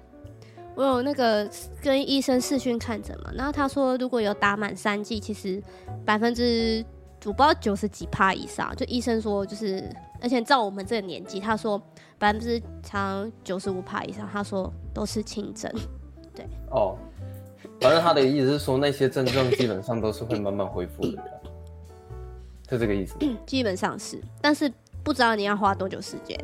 [0.79, 1.51] 我有那个
[1.83, 5.61] 跟医生视讯看诊嘛，然后他说如果有打满三剂，其实
[6.07, 6.85] 百分之
[7.25, 11.83] 我不知道九十几趴以上，就医生说就是，而且照我们这个年纪，他说
[12.17, 15.69] 百分之长九十五趴以上，他说都是轻症。
[16.33, 16.97] 对，哦，
[17.81, 21.41] 反正他的意思是说那些症状基本上都是会慢慢恢复的，
[22.71, 23.17] 是这个意思。
[23.45, 26.39] 基本上是，但是不知道你要花多久时间。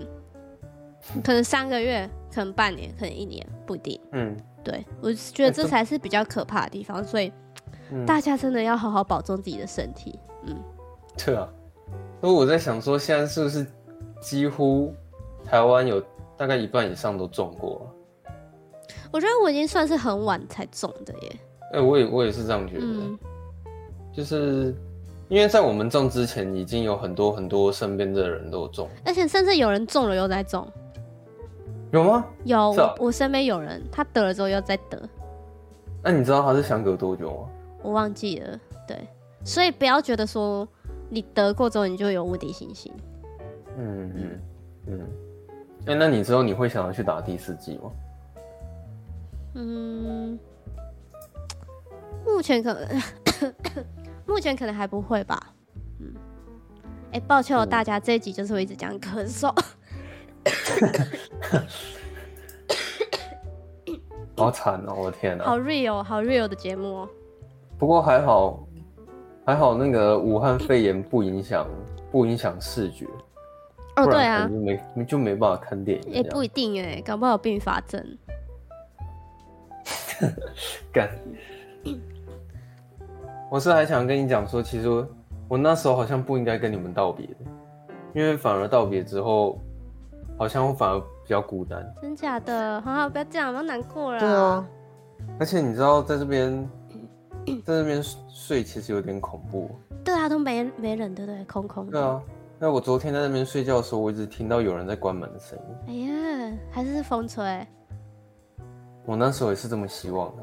[1.23, 4.01] 可能三个月，可能半年，可能一年，不一定。
[4.13, 7.33] 嗯，对，我觉得这才是比较可怕的地方，所以
[8.05, 10.19] 大家真的要好好保重自己的身体。
[10.47, 10.57] 嗯，
[11.17, 11.49] 对啊。
[12.21, 13.67] 所以我在想说，现在是不是
[14.21, 14.93] 几乎
[15.45, 16.03] 台湾有
[16.37, 17.89] 大概一半以上都中过？
[19.13, 21.37] 我觉得我已经算是很晚才中的耶。
[21.73, 23.19] 哎、欸，我也我也是这样觉得，嗯、
[24.13, 24.75] 就是
[25.29, 30.67] 因为在我们中之前，已经有很多很多身边的人都中，而且甚至有人中了又在中。
[31.95, 32.27] 有吗？
[32.43, 35.01] 有，我我身边有人，他得了之后又再得。
[36.03, 37.49] 那你知道他是相隔多久吗？
[37.83, 38.59] 我忘记了。
[38.85, 39.07] 对，
[39.45, 40.67] 所以不要觉得说
[41.09, 42.93] 你得过之后你就有无敌信心。
[43.79, 44.41] 嗯嗯
[44.89, 45.01] 嗯。
[45.87, 47.93] 哎、欸，那你之后你会想要去打第四季吗？
[49.55, 50.37] 嗯，
[52.27, 53.03] 目前可能，
[54.27, 55.55] 目前可能还不会吧。
[56.01, 56.13] 嗯。
[57.13, 59.55] 哎、欸，抱歉哦，大家，这一集就是我一直讲咳嗽。
[64.37, 64.95] 好惨哦！
[64.97, 67.09] 我的天哪，好 real，好 real 的节目哦。
[67.79, 68.67] 不过还好，
[69.47, 71.67] 还好那个武汉肺炎不影响，
[72.11, 73.07] 不影响视觉。
[73.97, 76.13] 哦，对啊，就没就没办法看电影。
[76.13, 78.05] 也不一定哎，搞不好有并发症。
[80.93, 81.09] 干！
[83.51, 85.07] 我是还想跟你讲说，其实我，
[85.49, 87.37] 我那时候好像不应该跟你们道别的，
[88.15, 89.61] 因为反而道别之后。
[90.37, 92.81] 好像我反而比较孤单，真假的？
[92.83, 94.19] 好好，不要这样，我要难过了。
[94.19, 94.67] 对啊，
[95.39, 96.69] 而且你知道，在这边，
[97.65, 99.71] 在这边睡其实有点恐怖。
[100.05, 101.45] 对啊，都没没人，对不对？
[101.45, 101.93] 空空的。
[101.93, 102.21] 对啊，
[102.59, 105.75] 那我昨天在那边睡觉的时候，我一直听到有人在关门的声音。
[105.87, 107.67] 哎呀，还是风吹。
[109.07, 110.43] 我那时候也是这么希望的。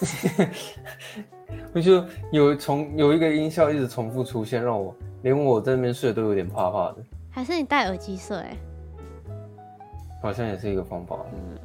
[1.74, 6.96] 我就有重有一个音效一直重复出现，让我连我在那边睡都有点怕怕的。
[7.30, 8.36] 还是你戴耳机睡？
[10.20, 11.18] 好像也是一个方法。
[11.32, 11.58] 嗯，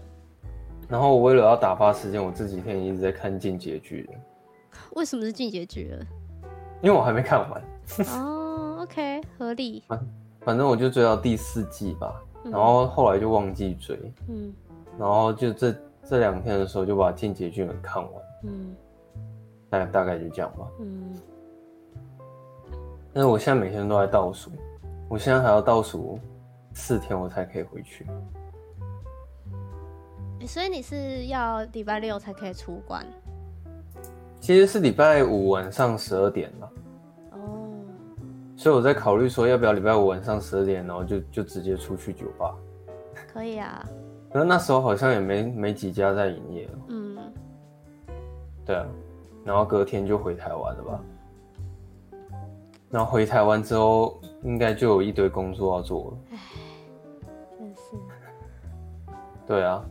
[0.90, 4.22] 然后我为了要打发时间，我这几天一直在看进击的巨人。
[4.92, 6.06] 为什么是进击的巨人？
[6.82, 7.62] 因为我还没看完。
[8.20, 9.84] 哦，OK，合合理。
[9.88, 10.08] 反
[10.42, 13.98] 反正我就追到第四季吧，嗯、然后后来就忘记追。
[14.28, 14.54] 嗯，
[14.98, 18.12] 然后就这这两天的时候就把《进击巨人》看完。
[18.44, 18.76] 嗯，
[19.70, 20.68] 大大概就这样吧。
[20.80, 21.16] 嗯。
[23.14, 24.52] 但是我现在每天都在倒数，
[25.08, 26.20] 我现在还要倒数
[26.74, 28.06] 四天，我才可以回去。
[30.46, 33.06] 所以你是要礼拜六才可以出关？
[34.40, 36.72] 其实是礼拜五晚上十二点了。
[37.32, 37.70] 哦。
[38.58, 42.54] 所以我在考虑说，要不要礼拜五晚上十二点，然后就就直接出去酒吧。
[43.32, 43.84] 可以啊。
[44.32, 46.70] 可是那时候好像也没没几家在营业。
[46.90, 47.18] 嗯。
[48.66, 48.86] 对啊，
[49.46, 51.00] 然后隔天就回台湾了吧。
[52.90, 56.18] 然后回台湾之后，应该就有一堆工作要做了。
[56.32, 56.38] 唉，
[57.58, 57.82] 真是。
[59.48, 59.86] 对啊。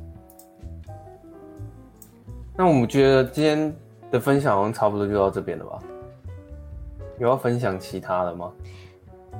[2.56, 3.74] 那我们觉得今天
[4.10, 5.78] 的分享好像差不多就到这边了吧？
[7.18, 8.52] 有要分享其他的吗？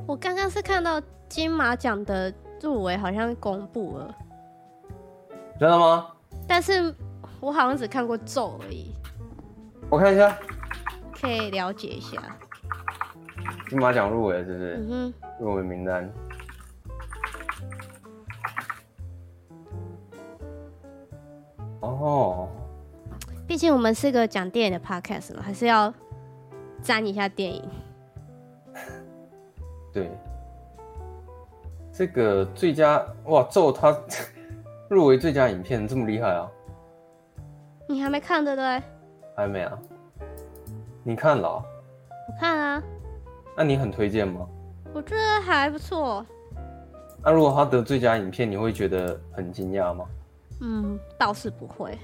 [0.07, 4.15] 我刚刚是看到金马奖的入围好像公布了。
[5.59, 6.07] 真的吗？
[6.47, 6.95] 但是
[7.41, 8.93] 我好像只看过咒而已。
[9.91, 10.37] 我看一下。
[11.21, 12.21] 可以了解一下。
[13.69, 14.77] 金马奖入围是不是？
[14.77, 15.15] 嗯哼。
[15.41, 16.13] 入围名单。
[21.81, 22.49] 哦。
[23.47, 25.93] 毕竟我们是个讲电影的 podcast 嘛，还是要
[26.83, 27.69] 沾一下电影。
[29.93, 30.11] 对。
[31.93, 33.95] 这个最佳哇，咒他
[34.89, 36.49] 入围最佳影片这么厉害啊！
[37.87, 38.83] 你还没看对不对？
[39.37, 39.79] 还没啊。
[41.05, 41.49] 你看了？
[42.29, 42.83] 我看啊。
[43.55, 44.49] 那你很推荐吗？
[44.95, 46.25] 我觉得还不错。
[47.23, 50.07] 那如果他得最佳影片，你会觉得很惊讶吗？
[50.63, 51.99] 嗯，倒是不会。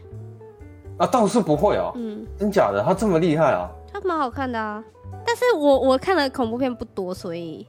[0.99, 1.93] 啊，倒是不会哦。
[1.97, 2.83] 嗯，真假的？
[2.85, 3.71] 他这么厉害啊？
[3.93, 4.85] 他蛮好看的啊。
[5.27, 7.67] 但是我我看的恐怖片不多，所以。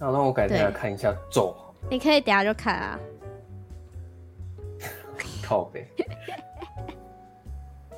[0.00, 1.54] 那那我改天来看一下咒。
[1.90, 2.98] 你可以等下就看啊。
[5.42, 5.86] 靠北。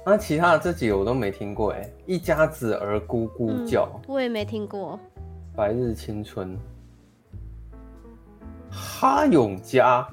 [0.04, 4.98] 那其他的这几个我都没听过哎，一家子儿咕咕叫，嗯，我也没听过。
[5.54, 6.58] 白日青春，
[8.70, 10.08] 哈永家，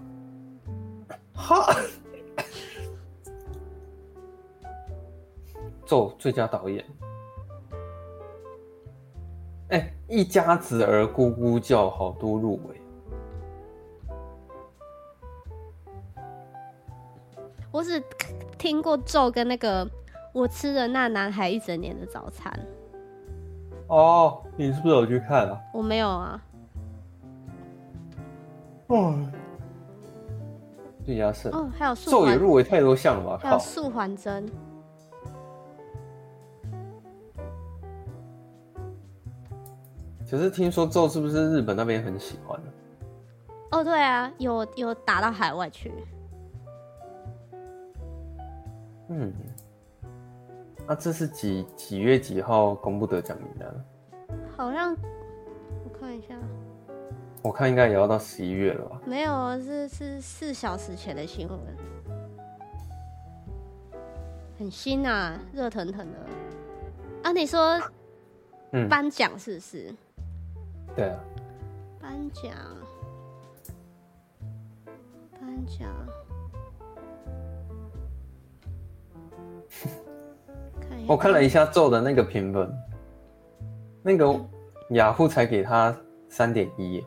[1.34, 1.74] 哈，
[5.88, 6.86] 咒最佳导演，
[9.70, 12.82] 哎，一家子儿咕咕叫，好多入围。
[17.72, 18.04] 我只
[18.58, 19.88] 听过咒跟那个
[20.34, 22.52] 我吃了那男孩一整年的早餐。
[23.88, 25.58] 哦，你是不是有去看啊？
[25.74, 26.44] 我没有啊。
[28.88, 29.16] 哦，
[31.06, 33.40] 最佳是哦，还有咒也入围太多项了吧？
[33.42, 34.46] 还有素还真。
[40.30, 42.60] 可是听说咒是不是日本那边很喜欢？
[43.72, 45.92] 哦，对啊，有有打到海外去。
[49.10, 49.34] 嗯，
[50.86, 53.86] 那、啊、这是几几月几号公布得奖名单？
[54.56, 54.96] 好像
[55.86, 56.36] 我看一下，
[57.42, 59.02] 我看应该也要到十一月了吧？
[59.06, 61.60] 没有，是是四小时前的新闻，
[64.60, 66.18] 很新啊，热腾腾的。
[67.24, 67.80] 啊，你说，
[68.72, 69.96] 嗯，颁奖是不是？
[70.98, 71.20] 对啊，
[72.02, 72.52] 颁奖，
[75.40, 75.88] 颁奖。
[81.08, 82.68] 我看了一下做的那个评分，
[84.02, 84.36] 那个
[84.90, 85.96] 雅虎才给他
[86.30, 87.06] 三点一，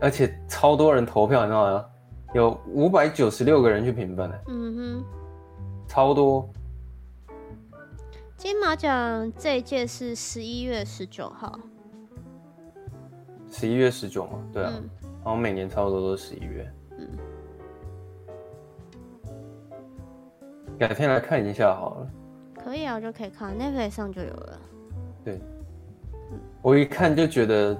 [0.00, 1.84] 而且超多人投票，你知道吗？
[2.32, 4.36] 有五百九十六个人去评分呢。
[4.48, 5.04] 嗯哼，
[5.86, 6.48] 超多。
[8.38, 11.60] 金马奖这一届是十一月十九号。
[13.52, 16.72] 十一月十九嘛，对啊，然后每年差不多都是十一月。
[16.98, 17.08] 嗯。
[20.78, 22.10] 改天来看一下好了。
[22.64, 24.58] 可以啊，我就可以看，Netflix 上就有了。
[25.24, 25.38] 对，
[26.62, 27.76] 我一看就觉得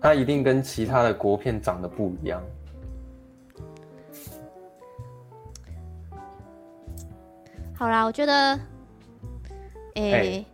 [0.00, 2.42] 它一定跟其他的国片长得不一样。
[7.74, 8.32] 好啦，我觉得，
[9.94, 10.46] 诶、欸，欸、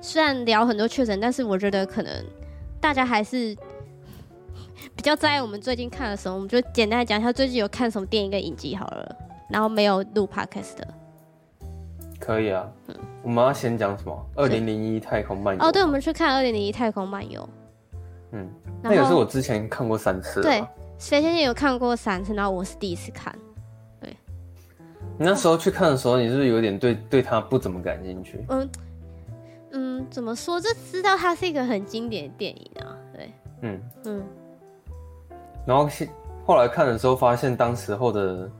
[0.00, 2.24] 虽然聊很多确诊，但是我觉得可能
[2.80, 3.56] 大家还是
[5.00, 9.16] 比较在意我们最近看了什么，我们就简单讲一下最近有看什么电影跟影集好了，
[9.48, 10.86] 然后没有录 Podcast 的。
[12.18, 14.26] 可以啊，嗯，我们要先讲什么？
[14.36, 15.64] 二零零一太空漫游。
[15.64, 17.48] 哦，对，我们去看二零零一太空漫游。
[18.32, 18.46] 嗯，
[18.82, 20.42] 那也是我之前看过三次。
[20.42, 20.62] 对，
[20.98, 23.34] 谁先生有看过三次，然后我是第一次看。
[24.02, 24.14] 对，
[25.18, 28.44] 你那时候去看的时候，你是不是有点对对他不怎么感兴趣？
[28.50, 28.70] 嗯
[29.72, 30.60] 嗯，怎么说？
[30.60, 32.92] 就知道它是一个很经典的电影啊。
[33.14, 33.32] 对，
[33.62, 34.22] 嗯嗯。
[35.70, 35.88] 然后
[36.44, 38.50] 后来看的时候，发现当时候的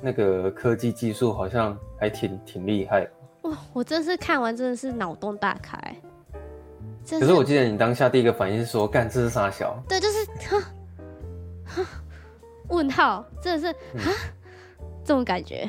[0.00, 3.08] 那个科技技术好像还挺挺厉害。
[3.42, 3.58] 哇！
[3.72, 5.76] 我真是看完真的是脑洞大开。
[7.10, 10.24] 可是我记得你当下第一个反应是说：“干，这是啥小？”对，就是
[11.66, 11.84] 哈
[12.68, 14.14] 问号，真的是啊，
[15.02, 15.68] 这种感觉。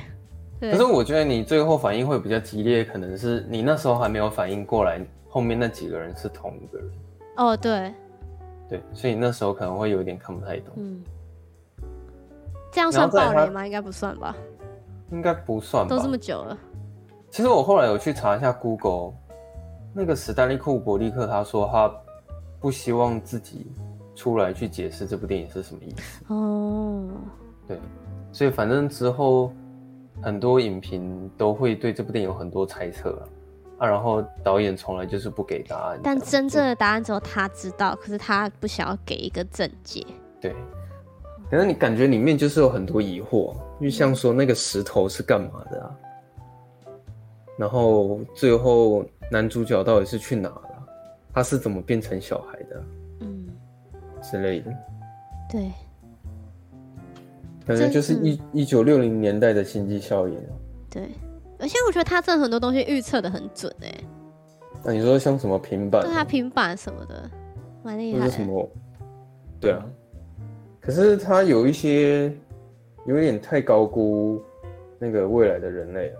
[0.62, 6.92] 可是我觉得你最后反应会比较激烈，可能是你那时候还没有反应过来，后面那几个人是同一个人。
[7.38, 7.92] 哦，对，
[8.70, 10.74] 对，所以那时候可能会有点看不太懂。
[10.78, 11.04] 嗯，
[12.72, 13.66] 这样算暴雷吗？
[13.66, 14.36] 应该不算吧？
[15.12, 16.58] 应该不算吧，都这么久了。
[17.30, 19.14] 其实我后来有去查一下 Google，
[19.94, 21.94] 那个史丹利库伯利克他说他
[22.60, 23.72] 不希望自己
[24.16, 26.34] 出来去解释这部电影是什么意思。
[26.34, 27.08] 哦，
[27.68, 27.80] 对，
[28.32, 29.52] 所以反正之后。
[30.22, 33.28] 很多影评都会对这部电影有很多猜测啊，
[33.80, 40.06] 然后导演从来就是不给答案，但真正的答案只有他知道，可是他不想要给一个正解。
[40.40, 40.54] 对，
[41.50, 45.92] 可是你感觉里面就是有很多疑惑，就像说那个石头是干嘛的啊？
[47.58, 50.88] 然后最后男主角到底是去哪了？
[51.34, 52.84] 他是怎么变成小孩的？
[53.22, 53.48] 嗯，
[54.22, 54.72] 之类的。
[55.52, 55.72] 对。
[57.66, 60.38] 感觉就是一一九六零年代的星际效应。
[60.88, 61.10] 对，
[61.66, 63.92] 而且我觉得他真的很多东西预测的很准哎。
[64.84, 66.04] 那你说像什么平板？
[66.04, 67.28] 对啊，平板什么的，
[67.82, 68.30] 蛮厉害。
[68.30, 68.70] 什么？
[69.60, 69.84] 对啊。
[70.80, 72.32] 可是他有一些
[73.08, 74.40] 有点太高估
[75.00, 76.20] 那个未来的人类了。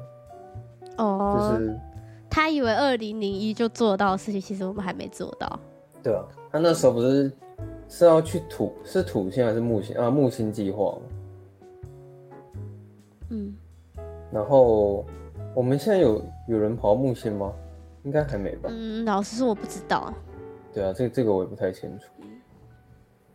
[0.98, 1.38] 哦。
[1.38, 1.80] 就是
[2.28, 5.60] 他以为二零零一就做到的事情，其实我们还没做到。
[6.02, 7.32] 对啊，他那时候不是
[7.88, 10.10] 是要去土是土星还是木星啊？
[10.10, 10.98] 木星计划。
[13.30, 13.56] 嗯，
[14.32, 15.06] 然后
[15.56, 17.52] 我们现在有有人跑到木星吗？
[18.04, 18.70] 应该还没吧。
[18.72, 20.14] 嗯，老实说我不知道。
[20.74, 22.06] 对啊，这这个我也不太清楚。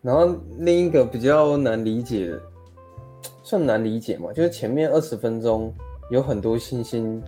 [0.01, 2.33] 然后另一个比较难理解，
[3.43, 5.73] 算难理解嘛，就是前面二十分钟
[6.09, 7.21] 有很多星星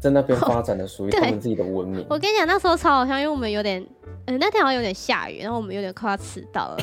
[0.00, 2.04] 在那边发展的属于他们自己的文明。
[2.08, 3.86] 我跟你讲，那时候超好笑，因为我们有点，
[4.26, 6.78] 嗯，那天好像有点下雨，然后我们有点快要迟到了，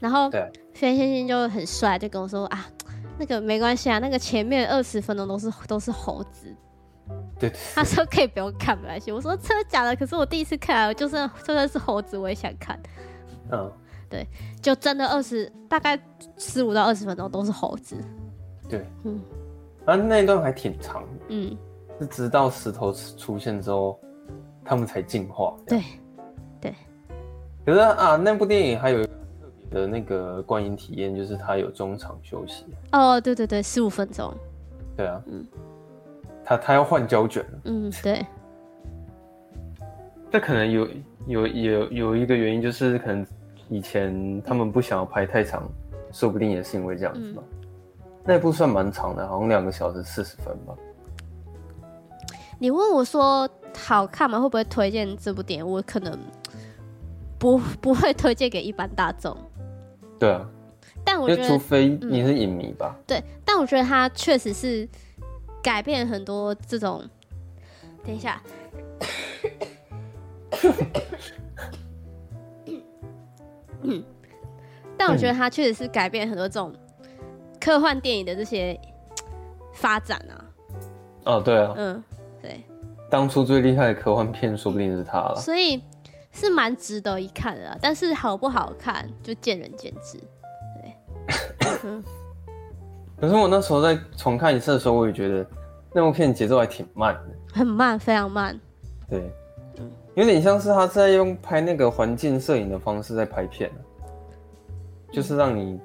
[0.00, 0.28] 然后
[0.74, 2.66] 飞星星就很帅，就跟我说啊。
[3.18, 6.48] 那个没关系啊，那个前面二十分钟都是都是猴子。
[7.42, 9.10] 对，对，他说可以不用看没关系。
[9.10, 9.96] 我说真的假的？
[9.96, 12.80] 可是我第一次看啊，就算就算是猴子我也想看。
[13.50, 13.70] 嗯，
[14.08, 14.26] 对，
[14.60, 15.98] 就真的二十大概
[16.38, 17.96] 十五到二十分钟都是猴子。
[18.68, 19.20] 对，嗯，
[19.84, 21.04] 啊，那一段还挺长。
[21.28, 21.56] 嗯，
[22.00, 23.98] 是直到石头出现之后，
[24.64, 25.56] 他们才进化。
[25.66, 25.82] 对，
[26.60, 26.74] 对。
[27.66, 29.06] 可是啊，那部电影还有。
[29.72, 34.30] 的那个观影体验就是他有中场休息哦，对对对，十五分钟。
[34.94, 35.46] 对啊，嗯，
[36.44, 37.58] 他他要换胶卷了。
[37.64, 38.24] 嗯，对。
[40.30, 40.88] 这可能有
[41.26, 43.26] 有有有一个原因，就是可能
[43.68, 45.68] 以前他们不想要拍太长，
[46.10, 47.42] 说不定也是因为这样子吧。
[47.50, 47.68] 嗯、
[48.24, 50.74] 那部算蛮长的，好像两个小时四十分吧。
[52.58, 54.40] 你问我说好看吗？
[54.40, 55.68] 会不会推荐这部电影？
[55.68, 56.18] 我可能
[57.38, 59.36] 不不会推荐给一般大众。
[60.18, 60.48] 对啊，
[61.04, 62.94] 但我觉得，除非你是影迷吧。
[62.96, 64.88] 嗯、对，但我觉得他确实是
[65.62, 67.02] 改变很多这种。
[68.04, 68.42] 等一下，
[73.82, 74.02] 嗯，
[74.98, 76.74] 但我觉得他确实是改变很多这种
[77.60, 78.78] 科幻电影的这些
[79.72, 80.44] 发展啊。
[81.24, 82.02] 哦，对啊，嗯，
[82.40, 82.62] 对，
[83.08, 85.36] 当初最厉害的科幻片，说不定是他了。
[85.36, 85.82] 所以。
[86.34, 90.18] 是蛮值得一看的，但是好不好看就见仁见智。
[90.80, 90.96] 对，
[93.22, 95.46] 可是我那时候在重看一次的时候，我也觉得
[95.92, 97.20] 那部片节奏还挺慢的，
[97.54, 98.58] 很慢，非常慢。
[99.08, 99.22] 对，
[100.16, 103.70] 有点像是他在用拍那个环境摄影的方式在拍片，
[105.12, 105.78] 就是让你，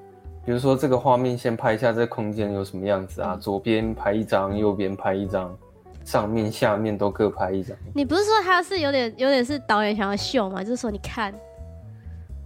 [0.44, 5.56] 比如说这个画面先拍一下这空间有什么样子啊，左边拍一张，右边拍一张。
[6.04, 7.78] 上面下面都各拍一张。
[7.94, 10.64] 你不是说他是有点有点是导演想要秀吗？
[10.64, 11.32] 就是说你看，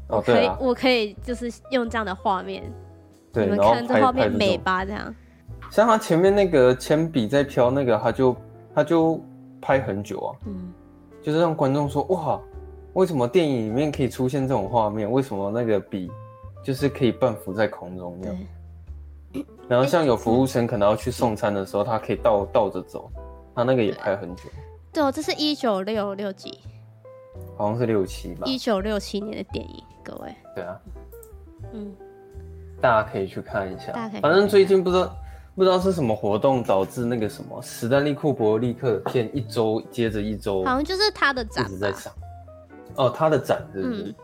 [0.09, 2.63] 哦，可以，对啊，我可以就是用这样的画面，
[3.33, 4.83] 对，你们看这画面美吧？
[4.85, 5.15] 这样。
[5.69, 8.35] 像他前面那个铅笔在飘，那个他就
[8.75, 9.19] 他就
[9.61, 10.71] 拍很久啊，嗯，
[11.21, 12.39] 就是让观众说哇，
[12.93, 15.09] 为什么电影里面可以出现这种画面？
[15.09, 16.11] 为什么那个笔
[16.63, 18.37] 就是可以半浮在空中这样？
[19.33, 23.09] 对然后像有服务生可能要去送餐的时候，他可以倒倒着走。
[23.53, 24.43] 他那个也拍很久，
[24.93, 26.57] 对哦，这是一九六六几，
[27.57, 30.79] 好像是六七吧，一九六七年的电影，各位，对啊，
[31.73, 31.93] 嗯，
[32.81, 35.15] 大家可以去看一下，大家可以，反正最近不知道
[35.55, 42.11] 不不知道是什么活动导致那个什么史丹利库伯利克片一周接着一周，好像就是他的展一直在上。
[42.95, 44.03] 哦，他的展是不是？
[44.05, 44.15] 嗯。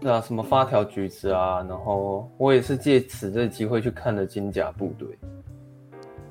[0.00, 5.06] 那什么发条橘子啊，然后我也是借此这个机会去看了《金甲部队》。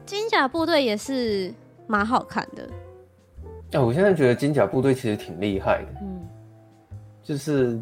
[0.05, 1.53] 金甲部队也是
[1.87, 2.67] 蛮好看的。
[3.71, 5.99] 哎、啊，我现在觉得金甲部队其实挺厉害的。
[6.01, 6.27] 嗯。
[7.23, 7.79] 就是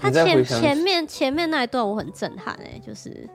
[0.00, 3.28] 他前前面前面那一段我很震撼哎、欸，就是。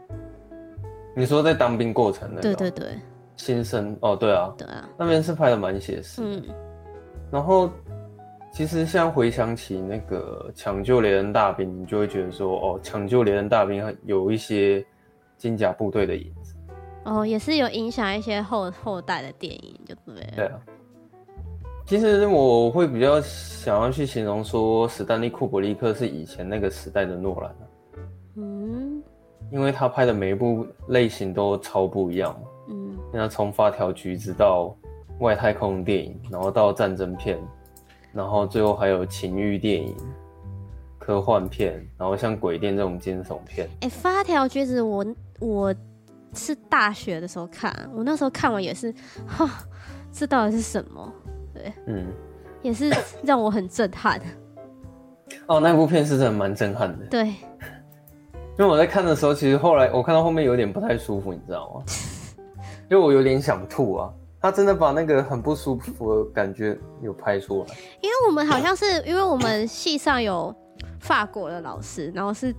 [1.17, 2.99] 你说在当兵过程的，对对对，
[3.37, 6.43] 新生哦，对啊，对啊，那边是拍的蛮写实，嗯，
[7.31, 7.71] 然后
[8.51, 14.85] 其实像回想起那个抢救雷恩大兵，你就会觉得说，哦，抢救雷恩大兵有一些
[15.37, 16.53] 金甲部队的影子，
[17.05, 20.59] 哦，也是有影响一些后后代的电影，就对，对啊，
[21.85, 27.55] 其实我会比较想要去形容说，史丹利库伯利克是以前那个时代的诺兰，
[28.37, 29.03] 嗯。
[29.51, 32.35] 因为他拍的每一部类型都超不一样，
[32.67, 34.75] 嗯，那从发条橘子到
[35.19, 37.39] 外太空电影，然后到战争片，
[38.11, 39.95] 然后最后还有情欲电影、
[40.97, 43.67] 科幻片，然后像鬼店这种惊悚片。
[43.81, 45.05] 哎、欸，发条橘子我
[45.39, 45.75] 我
[46.33, 48.91] 是大学的时候看，我那时候看完也是，
[49.27, 49.47] 哈，
[50.11, 51.13] 这到底是什么？
[51.65, 52.13] 对，嗯，
[52.61, 52.93] 也是
[53.23, 54.21] 让我很震撼。
[55.47, 57.05] 哦，那部片是真的蛮震撼的。
[57.07, 57.27] 对。
[58.57, 61.83] 因为我在看的时候，其实后来我看到后面有点不太舒服，你知道吗？
[62.89, 64.13] 因为我有点想吐啊。
[64.39, 67.75] 他真的把那个很不舒服的感觉有拍出来。
[67.99, 70.55] 因为我们好像是因为我们系上有
[70.99, 72.53] 法国的老师，然后是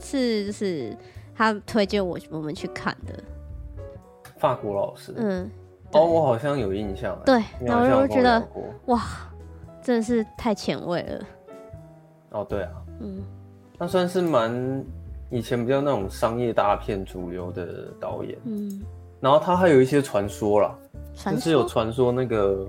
[0.00, 0.96] 是就是
[1.32, 3.14] 他推荐我我们去看的。
[4.36, 5.48] 法国老师，嗯，
[5.96, 7.18] 哦，我好像有印象。
[7.24, 8.42] 对，然后我就觉得
[8.86, 9.02] 哇，
[9.82, 11.24] 真的是太前卫了。
[12.30, 12.70] 哦，对啊，
[13.00, 13.22] 嗯，
[13.78, 14.84] 他算是蛮。
[15.28, 18.80] 以前比较那种商业大片主流的导演，嗯，
[19.18, 20.78] 然后他还有一些传说啦，
[21.32, 22.64] 就是有传说那个，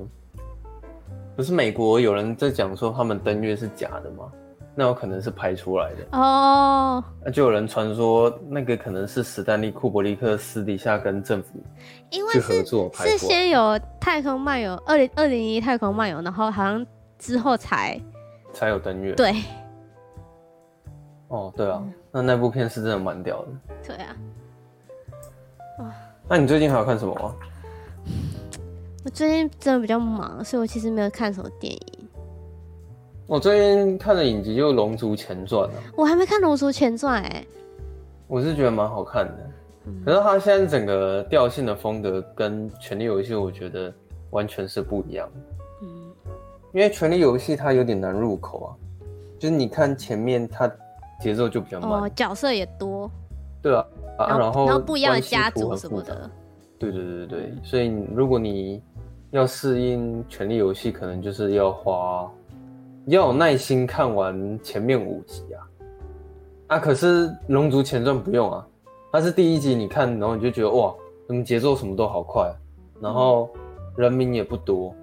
[1.35, 4.31] 不是美国有人在讲说他们登月是假的吗？
[4.79, 7.03] 那有可能是拍出来的哦。
[7.25, 11.59] 那就有人传说那个可能是史丹利库伯利克私底下跟政府
[12.11, 16.85] 去合作拍，是先有太空漫游二零二零一太空漫游，然后好像
[17.17, 17.99] 之后才
[18.53, 19.33] 才有登月，对。
[21.29, 21.81] 哦，对啊。
[21.83, 23.47] 嗯那那部片是真的蛮屌的。
[23.85, 24.15] 对啊。
[26.27, 27.35] 那你最近还有看什么吗？
[29.03, 31.81] 我最近真的比较忙，所以我其实没有看什么电影。
[33.27, 35.73] 我最近看的影集就《龙族前传》啊。
[35.97, 37.45] 我还没看《龙族前传》哎。
[38.27, 39.49] 我是觉得蛮好看的，
[39.85, 43.93] 嗯、可是它现在整个调性的风格跟《权力游戏》我觉得
[44.29, 45.29] 完全是不一样。
[45.81, 45.87] 嗯。
[46.73, 48.69] 因为《权力游戏》它有点难入口啊，
[49.37, 50.71] 就是你看前面它。
[51.19, 53.09] 节奏就比较慢，哦，角色也多，
[53.59, 53.83] 对啊，
[54.19, 56.29] 啊，然后然后不一样的家族什么的，
[56.77, 58.83] 对对对对，所以如果你
[59.31, 62.31] 要适应《权力游戏》，可能就是要花
[63.07, 68.67] 要有耐心看完前面五集啊，啊，可是《龙族前传》不用啊，
[69.13, 70.93] 它是第一集你看，然后你就觉得哇，
[71.25, 72.53] 怎么节奏什么都好快，
[72.99, 73.49] 然后
[73.95, 74.93] 人名也不多。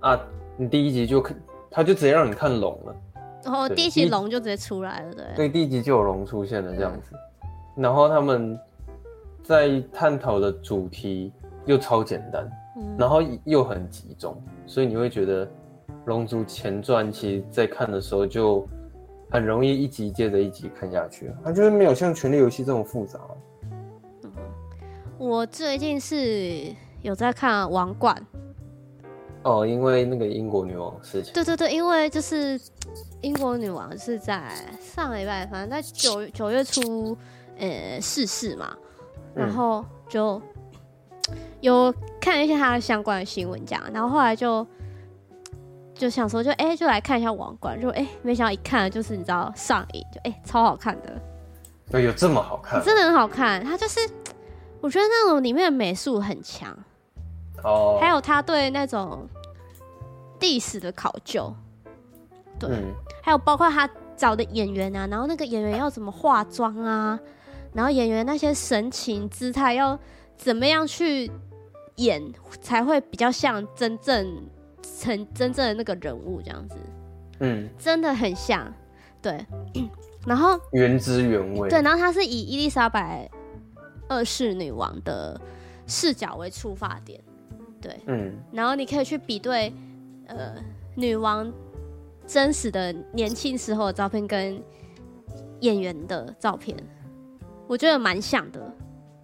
[0.00, 0.18] 啊，
[0.56, 1.36] 你第一集就看，
[1.70, 2.96] 他就直接让你看龙了。
[3.44, 5.24] 然后第一集龙就直接出来了，对。
[5.36, 7.14] 对，第一集就有龙出现了这样子，
[7.76, 8.58] 然后他们
[9.42, 11.30] 在探讨的主题
[11.66, 15.46] 又超简单，嗯，然后又很集中，所以你会觉得
[16.06, 18.66] 《龙族前传》其实在看的时候就
[19.30, 23.20] 很容易一集接着一集看下去，它就是没有像《权力游戏》这么复杂。
[24.22, 24.32] 嗯，
[25.18, 28.14] 我最近是有在看《王冠》。
[29.44, 31.32] 哦，因为那个英国女王事情。
[31.34, 32.60] 对对对，因为就是
[33.22, 37.16] 英国女王是在上个礼拜，反正在九九月初，
[37.58, 38.76] 呃，逝世嘛，
[39.34, 40.40] 然后就
[41.60, 44.64] 有看一些她的相关的新闻，这样，然后后来就
[46.02, 51.12] 就想说就，哎，就来看一下《王冠》，就哎、欸，没想到一看就是你知道上瘾，就哎、欸，超好看的。
[51.88, 52.82] 对，有这么好看？
[52.82, 54.00] 真的很好看，它就是
[54.80, 56.76] 我觉得那种里面的美术很强。
[57.62, 59.28] 哦，还有他对那种
[60.40, 61.54] 历史的考究，
[62.58, 62.92] 对，嗯、
[63.22, 67.16] 还有包括他找的演员啊，然后那个演员要怎么化妆啊，
[67.72, 69.96] 然后演员那些神情姿态要
[70.36, 71.30] 怎么样去
[71.94, 72.20] 演
[72.60, 74.42] 才会比较像真正
[74.82, 76.76] 成真正的那个人物这样子，
[77.40, 78.72] 嗯，真的很像，
[79.20, 79.44] 对，
[80.26, 83.28] 然后原汁原味，对，然后他是以伊丽莎白
[84.08, 85.40] 二世女王的
[85.86, 87.20] 视角为出发点。
[87.80, 89.72] 对，嗯，然后你可以去比对，
[90.26, 90.54] 呃，
[90.94, 91.52] 女王
[92.26, 94.62] 真实的年轻时候的照片跟
[95.60, 96.76] 演员的照片，
[97.66, 98.74] 我觉得蛮像的。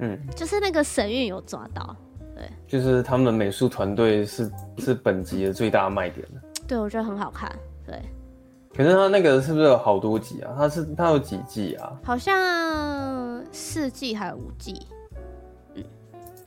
[0.00, 1.96] 嗯，就是那个神韵有抓到，
[2.38, 6.40] 对，就是他们美术团队是是本集的最大卖点的。
[6.68, 7.50] 对，我觉得很好看，
[7.84, 8.00] 对。
[8.72, 10.54] 可是他那个是不是有好多集啊？
[10.56, 11.98] 他是他有几季啊？
[12.04, 14.86] 好像四季还有五季，
[15.74, 15.82] 嗯，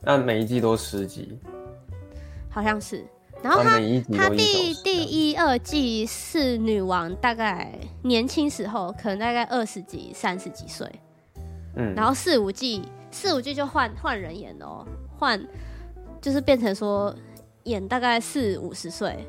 [0.02, 1.38] 那每一季都十集，
[2.50, 3.06] 好像是。
[3.44, 3.80] 然后他
[4.16, 10.88] 他第第一二季是女王，大概年轻时候可能大概二十几、三十几岁，
[11.76, 14.86] 嗯，然后四五季四五季就换换人演哦，
[15.18, 15.44] 换
[16.22, 17.14] 就是变成说
[17.64, 19.28] 演大概四五十岁，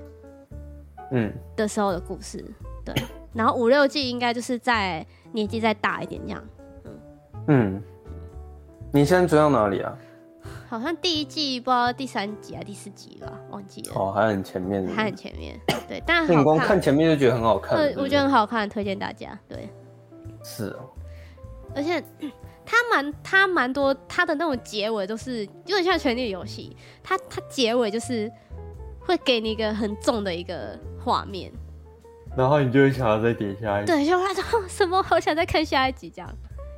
[1.10, 2.44] 嗯的时候的故事。
[2.84, 2.94] 对，
[3.32, 6.44] 然后五六季应该就是在年纪再大一点这样，
[6.84, 6.92] 嗯
[7.48, 7.82] 嗯，
[8.92, 9.96] 你现在追到哪里啊？
[10.68, 13.92] 好像第一季不知道第三集还是第四集吧，忘记了。
[13.94, 15.58] 哦，还很前面，还很前面。
[15.86, 17.76] 对，但你光看前面就觉得很好看。
[17.76, 19.38] 对，我觉得很好看，推荐大家。
[19.46, 19.68] 对，
[20.42, 20.88] 是哦。
[21.74, 22.02] 而且
[22.64, 28.30] 他蛮他蛮多他的那种结尾都是有点像《权力游戏》，他他结尾就是
[29.00, 31.52] 会给你一个很重的一个画面。
[32.36, 36.30] 然后你就会想要再点下一集，对，就那种什么，好想再看下一集，这样，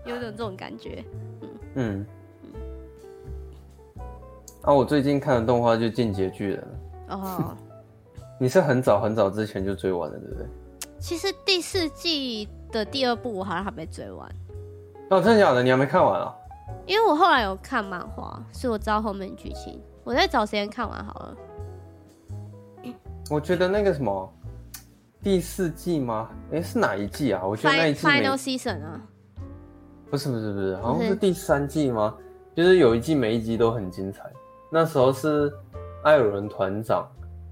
[0.04, 1.04] 有种这种感觉，
[1.42, 2.06] 嗯嗯
[2.42, 4.02] 嗯。
[4.62, 6.66] 啊，我最近看的动画就《进阶巨人》
[7.14, 7.56] 哦。
[8.40, 10.46] 你是很早很早之前就追完了，对不对？
[10.98, 14.28] 其实第四季的第二部我好像还没追完。
[15.10, 15.62] 哦，真的假的？
[15.62, 16.34] 你还没看完啊？
[16.86, 19.80] 因为我后来有看漫画，所以我知道后面剧情。
[20.02, 21.36] 我再找时间看完好了。
[23.30, 24.32] 我觉得那个什么。
[25.22, 26.28] 第四季吗？
[26.52, 27.40] 哎、欸，是哪一季啊？
[27.42, 29.00] 我觉得那一季 Final Season 啊，
[30.10, 32.14] 不是不是不是，好像是第三季吗？
[32.54, 34.30] 就是有一季每一集都很精彩。
[34.70, 35.50] 那时候是
[36.02, 37.08] 艾尔文团长，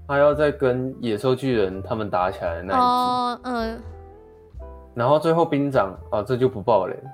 [0.07, 2.79] 他要在跟野兽巨人他们打起来的那一集。
[2.79, 3.81] 哦，嗯。
[4.93, 7.09] 然后最后兵长啊，这就不爆雷了。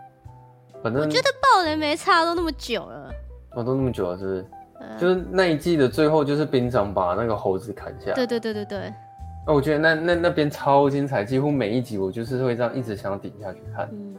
[0.84, 3.12] 反正我觉得爆雷没差，都那么久了。
[3.52, 4.46] 哦，都那么久了，是不是？
[4.82, 8.14] 嗯、就是那一季的最后，就是兵长把那个猴子砍下来。
[8.14, 8.94] 对对对对对。
[9.46, 14.16] 哦，我觉得那那那边超精彩，几乎每一集我就是会这样一直想顶下去看，嗯，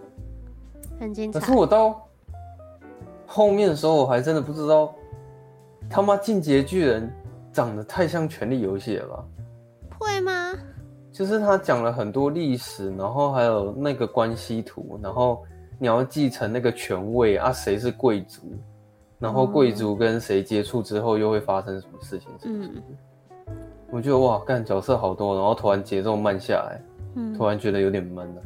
[0.98, 1.40] 很精彩。
[1.40, 2.06] 可是我到
[3.26, 4.92] 后面的时候，我还真的不知道，
[5.88, 7.10] 他妈进阶巨人
[7.52, 9.24] 长得太像《权力游戏》了吧？
[9.98, 10.52] 会吗？
[11.12, 15.42] 就是他讲了很多历史，然后还有那个关系图，然后
[15.80, 18.42] 你要继承那个权位啊，谁是贵族，
[19.18, 22.28] 然后贵族跟谁接触之后又会发生什么事情？
[22.44, 22.82] 嗯。
[23.90, 26.80] 我觉得哇，干角色好多，然后突然节奏慢下来，
[27.16, 28.42] 嗯，突然觉得有点闷了。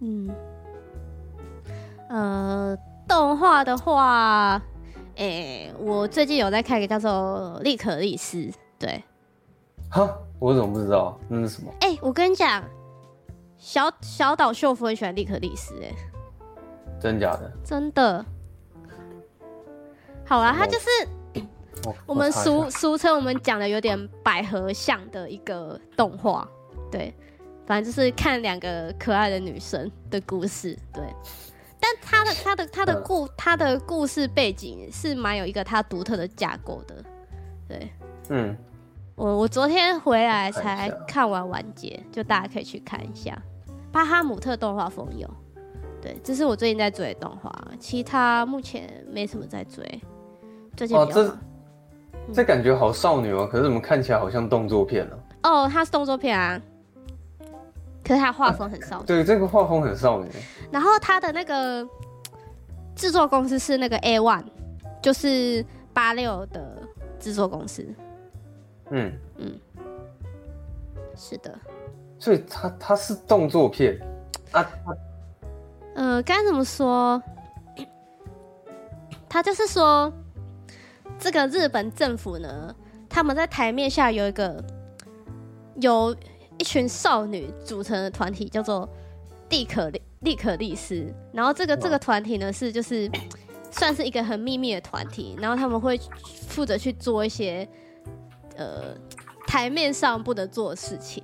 [0.00, 0.30] 嗯，
[2.08, 4.62] 呃，动画的话，
[5.16, 8.38] 哎、欸，我最近有在看一个叫做《利可利斯》，
[8.78, 9.02] 对。
[9.90, 10.08] 哈，
[10.38, 11.18] 我怎么不知道？
[11.28, 11.70] 那是什么？
[11.80, 12.64] 哎、欸，我跟你讲，
[13.58, 15.92] 小小岛秀夫很喜欢利可利斯，哎，
[17.02, 17.52] 真假的？
[17.64, 18.24] 真的。
[20.24, 20.86] 好啊，他就是。
[22.06, 26.46] 我们俗俗称我们讲的有点百合像的一个动画，
[26.92, 27.12] 对，
[27.66, 31.02] 反正就是看两个可爱的女生的故事，对。
[31.80, 37.04] 但他的他的他的故他的故事背景是蛮有一个他独特的架构的，
[37.66, 37.90] 对。
[38.28, 38.56] 嗯，
[39.16, 43.36] 我我昨天回来才看完完结，就大家可以去看一下。
[43.90, 45.28] 巴哈姆特动画疯游，
[46.02, 49.82] 对，这是我最近在追的动画，其他目前没什么在追。
[50.76, 51.36] 最近比较。
[52.32, 55.18] 这感觉好少女哦，可是怎么看起来好像动作片呢？
[55.42, 56.60] 哦，它是动作片啊，
[58.04, 59.06] 可是它画风很少女。
[59.06, 60.30] 对，这个画风很少女。
[60.70, 61.84] 然后它的那个
[62.94, 64.44] 制作公司是那个 A One，
[65.02, 66.80] 就是八六的
[67.18, 67.84] 制作公司。
[68.90, 69.58] 嗯嗯，
[71.16, 71.58] 是的。
[72.20, 74.00] 所以它它是动作片
[74.52, 74.64] 啊？
[75.94, 77.22] 呃，该怎么说？
[79.28, 80.12] 他就是说。
[81.18, 82.74] 这个日本政府呢，
[83.08, 84.64] 他们在台面下有一个
[85.76, 86.16] 有
[86.58, 88.88] 一群少女组成的团体，叫做
[89.50, 91.06] 利可利利可利斯。
[91.32, 93.08] 然后这个这个团体呢，是就是
[93.70, 95.96] 算是一个很秘密的团体，然后他们会
[96.48, 97.68] 负责去做一些
[98.56, 98.92] 呃
[99.46, 101.22] 台面上不能做的事情。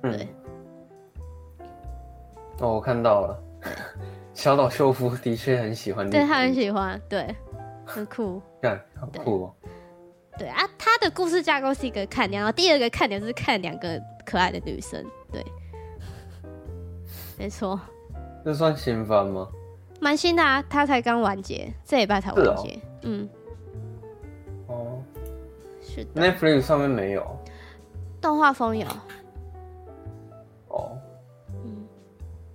[0.00, 0.26] 对。
[1.58, 1.66] 嗯、
[2.60, 3.38] 哦，我看到了，
[4.34, 7.34] 小岛秀夫的确很喜欢，对他很喜欢，对。
[7.86, 9.54] 很酷， 干，好酷哦！
[10.38, 15.44] 对啊，他的故事架构是一个看点，然后第二个看点就是看两个可爱的女生，对，
[17.38, 17.78] 没错。
[18.42, 19.46] 这算新番吗？
[20.00, 22.72] 蛮新的啊，他才刚完结，这礼拜才完结。
[22.72, 23.28] 哦、嗯。
[24.66, 25.02] 哦。
[25.82, 26.22] 是的。
[26.22, 27.38] Netflix 上面没有。
[28.20, 28.86] 动画风有。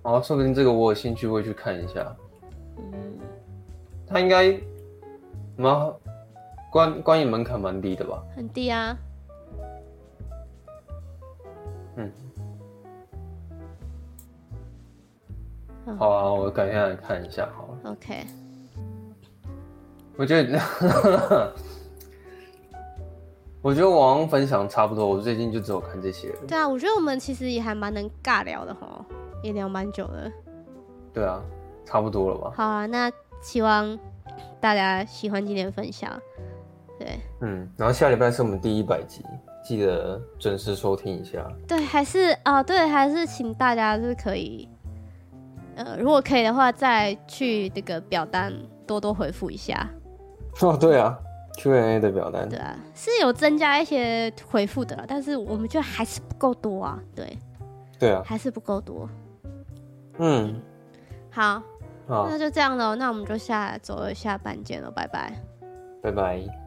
[0.02, 0.12] 嗯。
[0.12, 2.16] 好，说不定这个我有兴趣会去看一下。
[2.76, 3.18] 嗯
[4.06, 4.60] 他应该什
[5.56, 6.00] 么
[6.72, 8.22] 观观影门槛蛮低的吧？
[8.34, 8.96] 很低啊。
[11.96, 12.10] 嗯。
[15.98, 17.92] 好啊，我改天来看一下好了。
[17.92, 18.26] OK。
[20.16, 21.54] 我觉得，
[23.62, 25.06] 我觉得网上分享差不多。
[25.06, 26.30] 我最近就只有看这些。
[26.46, 29.04] 对啊，我觉得我们其实也还蛮能尬聊的齁，
[29.42, 30.30] 也聊蛮久了。
[31.12, 31.42] 对啊，
[31.84, 32.52] 差不多了吧？
[32.54, 33.10] 好啊，那
[33.40, 33.98] 希望
[34.60, 36.10] 大家喜欢今天的分享。
[36.98, 39.24] 对，嗯，然后下礼拜是我们第一百集，
[39.64, 41.50] 记得准时收听一下。
[41.66, 44.68] 对，还是啊，对，还是请大家是可以。
[45.76, 48.52] 呃，如果可以的话，再去那个表单
[48.86, 49.88] 多多回复一下。
[50.60, 51.18] 哦，对啊
[51.56, 52.46] ，Q&A 的表单。
[52.46, 57.00] 对啊，是有增加一些回复的，但是我们觉得还是不够多啊。
[57.14, 57.38] 对。
[57.98, 58.22] 对啊。
[58.26, 59.08] 还是不够多。
[60.20, 60.60] 嗯。
[61.30, 61.62] 好。
[62.06, 62.28] 好。
[62.28, 65.32] 那就这样喽，那我们就下周二下班见了，拜拜。
[66.02, 66.59] 拜拜。